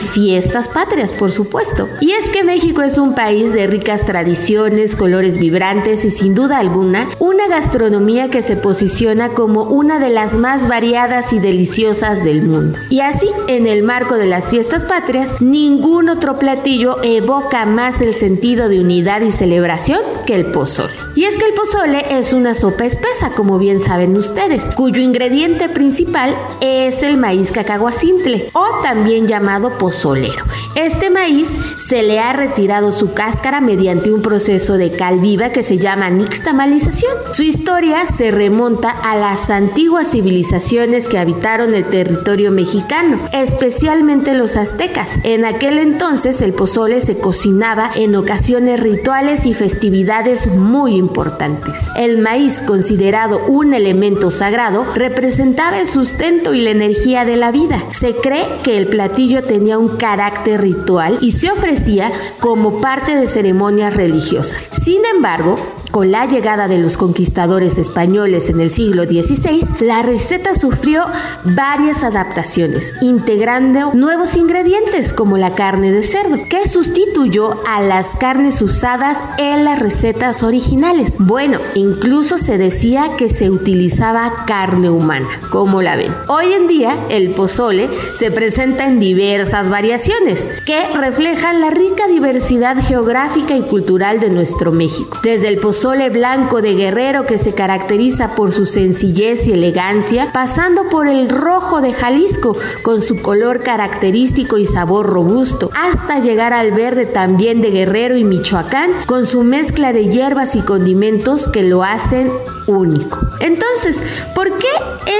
[0.67, 1.87] patrias, por supuesto.
[2.01, 6.59] Y es que México es un país de ricas tradiciones, colores vibrantes y sin duda
[6.59, 12.43] alguna una gastronomía que se posiciona como una de las más variadas y deliciosas del
[12.43, 12.79] mundo.
[12.89, 18.13] Y así, en el marco de las fiestas patrias, ningún otro platillo evoca más el
[18.13, 20.93] sentido de unidad y celebración que el pozole.
[21.15, 25.67] Y es que el pozole es una sopa espesa, como bien saben ustedes, cuyo ingrediente
[25.67, 30.45] principal es el maíz cacahuacintle o también llamado pozolero.
[30.75, 35.63] Este maíz se le ha retirado su cáscara mediante un proceso de cal viva que
[35.63, 37.11] se llama nixtamalización.
[37.33, 44.55] Su historia se remonta a las antiguas civilizaciones que habitaron el territorio mexicano, especialmente los
[44.55, 45.19] aztecas.
[45.23, 51.73] En aquel entonces el pozole se cocinaba en ocasiones rituales y festividades muy importantes.
[51.95, 57.83] El maíz, considerado un elemento sagrado, representaba el sustento y la energía de la vida.
[57.91, 63.27] Se cree que el platillo tenía un carácter ritual y se ofrecía como parte de
[63.27, 64.69] ceremonias religiosas.
[64.81, 65.55] Sin embargo,
[65.91, 71.05] con la llegada de los conquistadores españoles en el siglo XVI, la receta sufrió
[71.43, 78.61] varias adaptaciones, integrando nuevos ingredientes como la carne de cerdo, que sustituyó a las carnes
[78.61, 81.15] usadas en las recetas originales.
[81.19, 86.13] Bueno, incluso se decía que se utilizaba carne humana, como la ven.
[86.27, 92.77] Hoy en día, el pozole se presenta en diversas variaciones que reflejan la rica diversidad
[92.77, 95.19] geográfica y cultural de nuestro México.
[95.23, 95.76] Desde el pozole
[96.11, 101.81] blanco de guerrero que se caracteriza por su sencillez y elegancia, pasando por el rojo
[101.81, 107.71] de Jalisco con su color característico y sabor robusto, hasta llegar al verde también de
[107.71, 112.31] Guerrero y Michoacán con su mezcla de hierbas y condimentos que lo hacen
[112.67, 113.19] único.
[113.39, 114.03] Entonces,
[114.35, 114.67] ¿por qué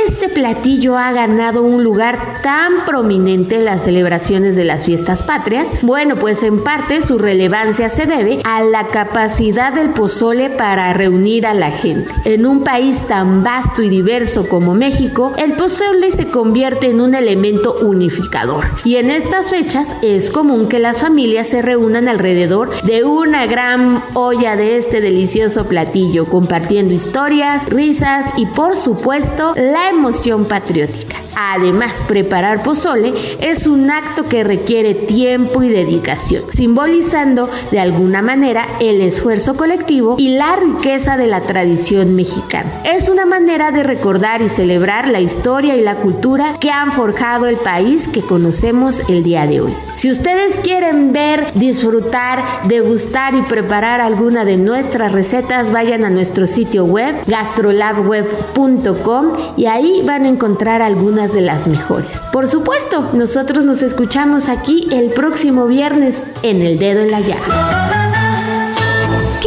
[0.05, 5.69] este platillo ha ganado un lugar tan prominente en las celebraciones de las fiestas patrias?
[5.81, 11.45] Bueno, pues en parte su relevancia se debe a la capacidad del pozole para reunir
[11.45, 12.11] a la gente.
[12.25, 17.15] En un país tan vasto y diverso como México, el pozole se convierte en un
[17.15, 18.65] elemento unificador.
[18.85, 24.03] Y en estas fechas es común que las familias se reúnan alrededor de una gran
[24.13, 31.17] olla de este delicioso platillo, compartiendo historias, risas y por supuesto la emoción patriótica.
[31.39, 38.65] Además, preparar pozole es un acto que requiere tiempo y dedicación, simbolizando de alguna manera
[38.79, 42.69] el esfuerzo colectivo y la riqueza de la tradición mexicana.
[42.83, 47.47] Es una manera de recordar y celebrar la historia y la cultura que han forjado
[47.47, 49.75] el país que conocemos el día de hoy.
[49.95, 56.45] Si ustedes quieren ver, disfrutar, degustar y preparar alguna de nuestras recetas, vayan a nuestro
[56.45, 62.21] sitio web gastrolabweb.com y ahí van a encontrar algunas de las mejores.
[62.31, 68.06] Por supuesto, nosotros nos escuchamos aquí el próximo viernes en El Dedo en la Llaga.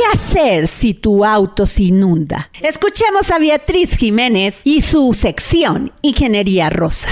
[0.00, 2.50] ¿Qué hacer si tu auto se inunda?
[2.62, 7.10] Escuchemos a Beatriz Jiménez y su sección Ingeniería Rosa.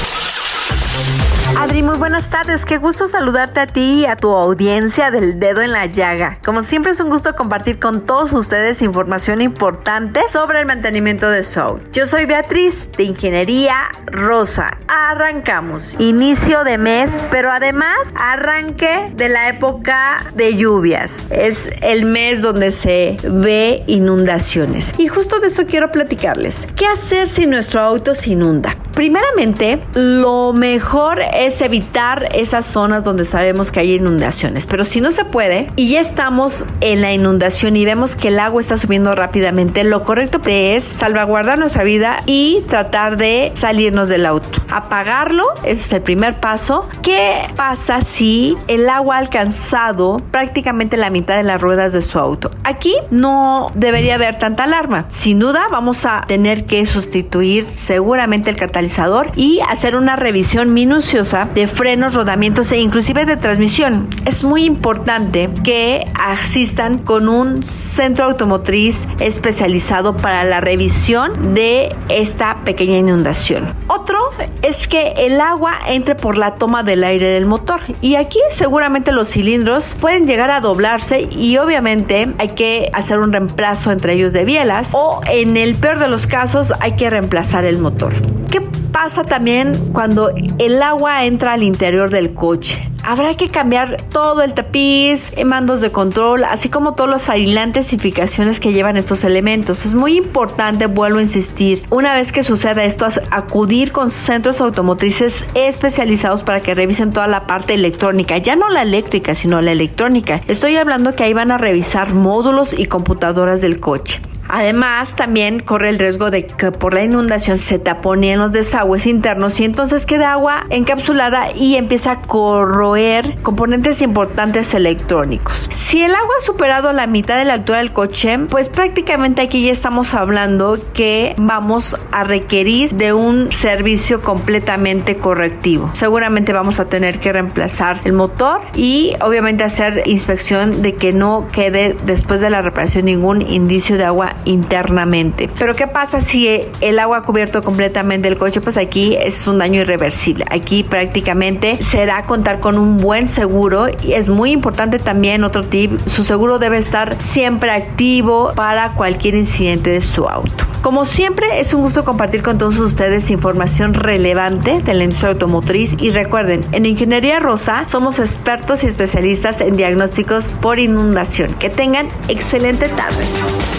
[1.61, 2.65] Adri, muy buenas tardes.
[2.65, 6.39] Qué gusto saludarte a ti y a tu audiencia del dedo en la llaga.
[6.45, 11.43] Como siempre es un gusto compartir con todos ustedes información importante sobre el mantenimiento de
[11.43, 11.83] su auto.
[11.91, 13.75] Yo soy Beatriz de Ingeniería
[14.07, 14.79] Rosa.
[14.87, 15.97] Arrancamos.
[15.99, 21.27] Inicio de mes, pero además arranque de la época de lluvias.
[21.31, 24.95] Es el mes donde se ve inundaciones.
[24.97, 26.69] Y justo de eso quiero platicarles.
[26.77, 28.77] ¿Qué hacer si nuestro auto se inunda?
[28.99, 34.67] Primeramente, lo mejor es evitar esas zonas donde sabemos que hay inundaciones.
[34.67, 38.41] Pero si no se puede y ya estamos en la inundación y vemos que el
[38.41, 44.27] agua está subiendo rápidamente, lo correcto es salvaguardar nuestra vida y tratar de salirnos del
[44.27, 44.49] auto.
[44.69, 46.89] Apagarlo es el primer paso.
[47.01, 52.19] ¿Qué pasa si el agua ha alcanzado prácticamente la mitad de las ruedas de su
[52.19, 52.51] auto?
[52.65, 55.07] Aquí no debería haber tanta alarma.
[55.13, 58.88] Sin duda vamos a tener que sustituir seguramente el catalizador
[59.37, 64.09] y hacer una revisión minuciosa de frenos, rodamientos e inclusive de transmisión.
[64.25, 72.57] Es muy importante que asistan con un centro automotriz especializado para la revisión de esta
[72.69, 73.67] pequeña inundación.
[73.87, 74.19] Otro
[74.61, 79.11] es que el agua entre por la toma del aire del motor y aquí seguramente
[79.11, 84.35] los cilindros pueden llegar a doblarse y obviamente hay que hacer un reemplazo entre ellos
[84.35, 88.13] de bielas o en el peor de los casos hay que reemplazar el motor.
[88.51, 88.61] ¿Qué
[88.93, 92.77] pasa también cuando el agua entra al interior del coche?
[93.05, 97.99] Habrá que cambiar todo el tapiz, mandos de control, así como todos los aislantes y
[97.99, 99.87] fijaciones que llevan estos elementos.
[99.87, 105.45] Es muy importante, vuelvo a insistir, una vez que suceda esto, acudir con centros automotrices
[105.55, 110.41] especializados para que revisen toda la parte electrónica, ya no la eléctrica, sino la electrónica.
[110.49, 114.21] Estoy hablando que ahí van a revisar módulos y computadoras del coche.
[114.49, 119.61] Además, también corre el riesgo de que por la inundación se taponeen los desagües internos
[119.61, 125.69] y entonces queda agua encapsulada y empieza a corroer componentes importantes electrónicos.
[125.71, 129.65] Si el agua ha superado la mitad de la altura del coche, pues prácticamente aquí
[129.65, 135.91] ya estamos hablando que vamos a requerir de un servicio completamente correctivo.
[135.95, 141.47] Seguramente vamos a tener que reemplazar el motor y obviamente hacer inspección de que no
[141.53, 145.49] quede después de la reparación ningún indicio de agua internamente.
[145.59, 148.61] Pero ¿qué pasa si el agua ha cubierto completamente el coche?
[148.61, 150.45] Pues aquí es un daño irreversible.
[150.51, 155.99] Aquí prácticamente será contar con un buen seguro y es muy importante también otro tip,
[156.07, 160.65] su seguro debe estar siempre activo para cualquier incidente de su auto.
[160.83, 165.97] Como siempre es un gusto compartir con todos ustedes información relevante de la industria automotriz
[165.99, 171.55] y recuerden, en Ingeniería Rosa somos expertos y especialistas en diagnósticos por inundación.
[171.55, 173.78] Que tengan excelente tarde.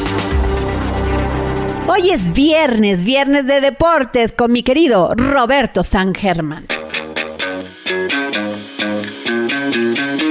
[1.91, 6.67] Hoy es viernes, viernes de deportes con mi querido Roberto San Germán.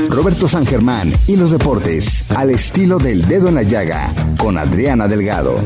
[0.09, 5.09] Roberto San Germán y los deportes al estilo del dedo en la llaga con Adriana
[5.09, 5.61] Delgado.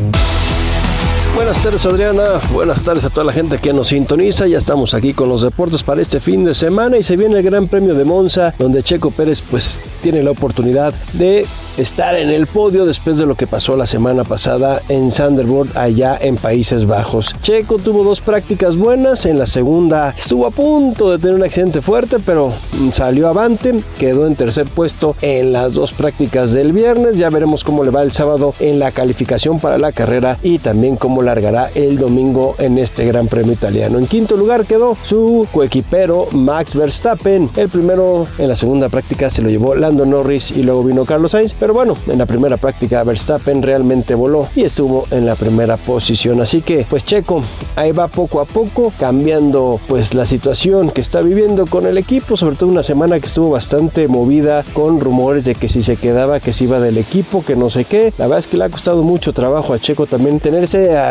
[1.34, 5.14] Buenas tardes Adriana, buenas tardes a toda la gente que nos sintoniza, ya estamos aquí
[5.14, 8.04] con los deportes para este fin de semana y se viene el Gran Premio de
[8.04, 11.46] Monza donde Checo Pérez pues tiene la oportunidad de
[11.78, 16.18] estar en el podio después de lo que pasó la semana pasada en Sanderboard allá
[16.20, 17.34] en Países Bajos.
[17.40, 21.80] Checo tuvo dos prácticas buenas, en la segunda estuvo a punto de tener un accidente
[21.80, 22.52] fuerte pero
[22.92, 27.84] salió avante, quedó en tercer puesto en las dos prácticas del viernes, ya veremos cómo
[27.84, 31.98] le va el sábado en la calificación para la carrera y también cómo largará el
[31.98, 33.98] domingo en este Gran Premio italiano.
[33.98, 37.50] En quinto lugar quedó su coequipero Max Verstappen.
[37.56, 41.32] El primero en la segunda práctica se lo llevó Lando Norris y luego vino Carlos
[41.32, 41.54] Sainz.
[41.58, 46.40] Pero bueno, en la primera práctica Verstappen realmente voló y estuvo en la primera posición.
[46.40, 47.42] Así que pues Checo
[47.76, 52.36] ahí va poco a poco cambiando pues la situación que está viviendo con el equipo,
[52.36, 56.40] sobre todo una semana que estuvo bastante movida con rumores de que si se quedaba,
[56.40, 58.12] que se iba del equipo, que no sé qué.
[58.18, 60.64] La verdad es que le ha costado mucho trabajo a Checo también tener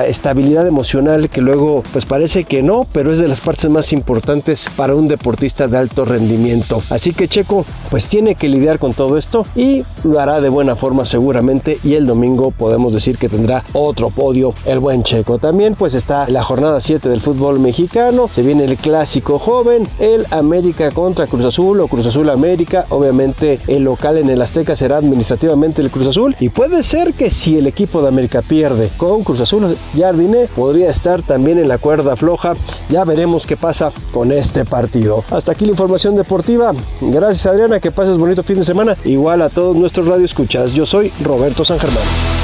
[0.05, 4.67] estabilidad emocional que luego pues parece que no, pero es de las partes más importantes
[4.75, 6.81] para un deportista de alto rendimiento.
[6.89, 10.75] Así que Checo pues tiene que lidiar con todo esto y lo hará de buena
[10.75, 15.39] forma seguramente y el domingo podemos decir que tendrá otro podio el buen Checo.
[15.39, 20.25] También pues está la jornada 7 del fútbol mexicano, se viene el clásico joven, el
[20.31, 24.97] América contra Cruz Azul o Cruz Azul América, obviamente el local en el Azteca será
[24.97, 29.23] administrativamente el Cruz Azul y puede ser que si el equipo de América pierde con
[29.23, 32.53] Cruz Azul, Jardine podría estar también en la cuerda floja,
[32.89, 35.23] ya veremos qué pasa con este partido.
[35.31, 39.49] Hasta aquí la información deportiva, gracias Adriana, que pases bonito fin de semana, igual a
[39.49, 42.40] todos nuestros radioescuchas, yo soy Roberto San Germán.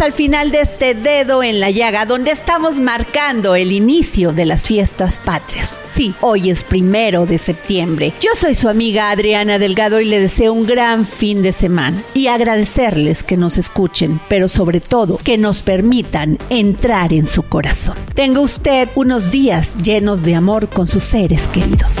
[0.00, 4.62] Al final de este dedo en la llaga donde estamos marcando el inicio de las
[4.62, 5.82] fiestas patrias.
[5.88, 8.12] Sí, hoy es primero de septiembre.
[8.20, 12.26] Yo soy su amiga Adriana Delgado y le deseo un gran fin de semana y
[12.26, 17.96] agradecerles que nos escuchen, pero sobre todo que nos permitan entrar en su corazón.
[18.14, 22.00] Tenga usted unos días llenos de amor con sus seres queridos.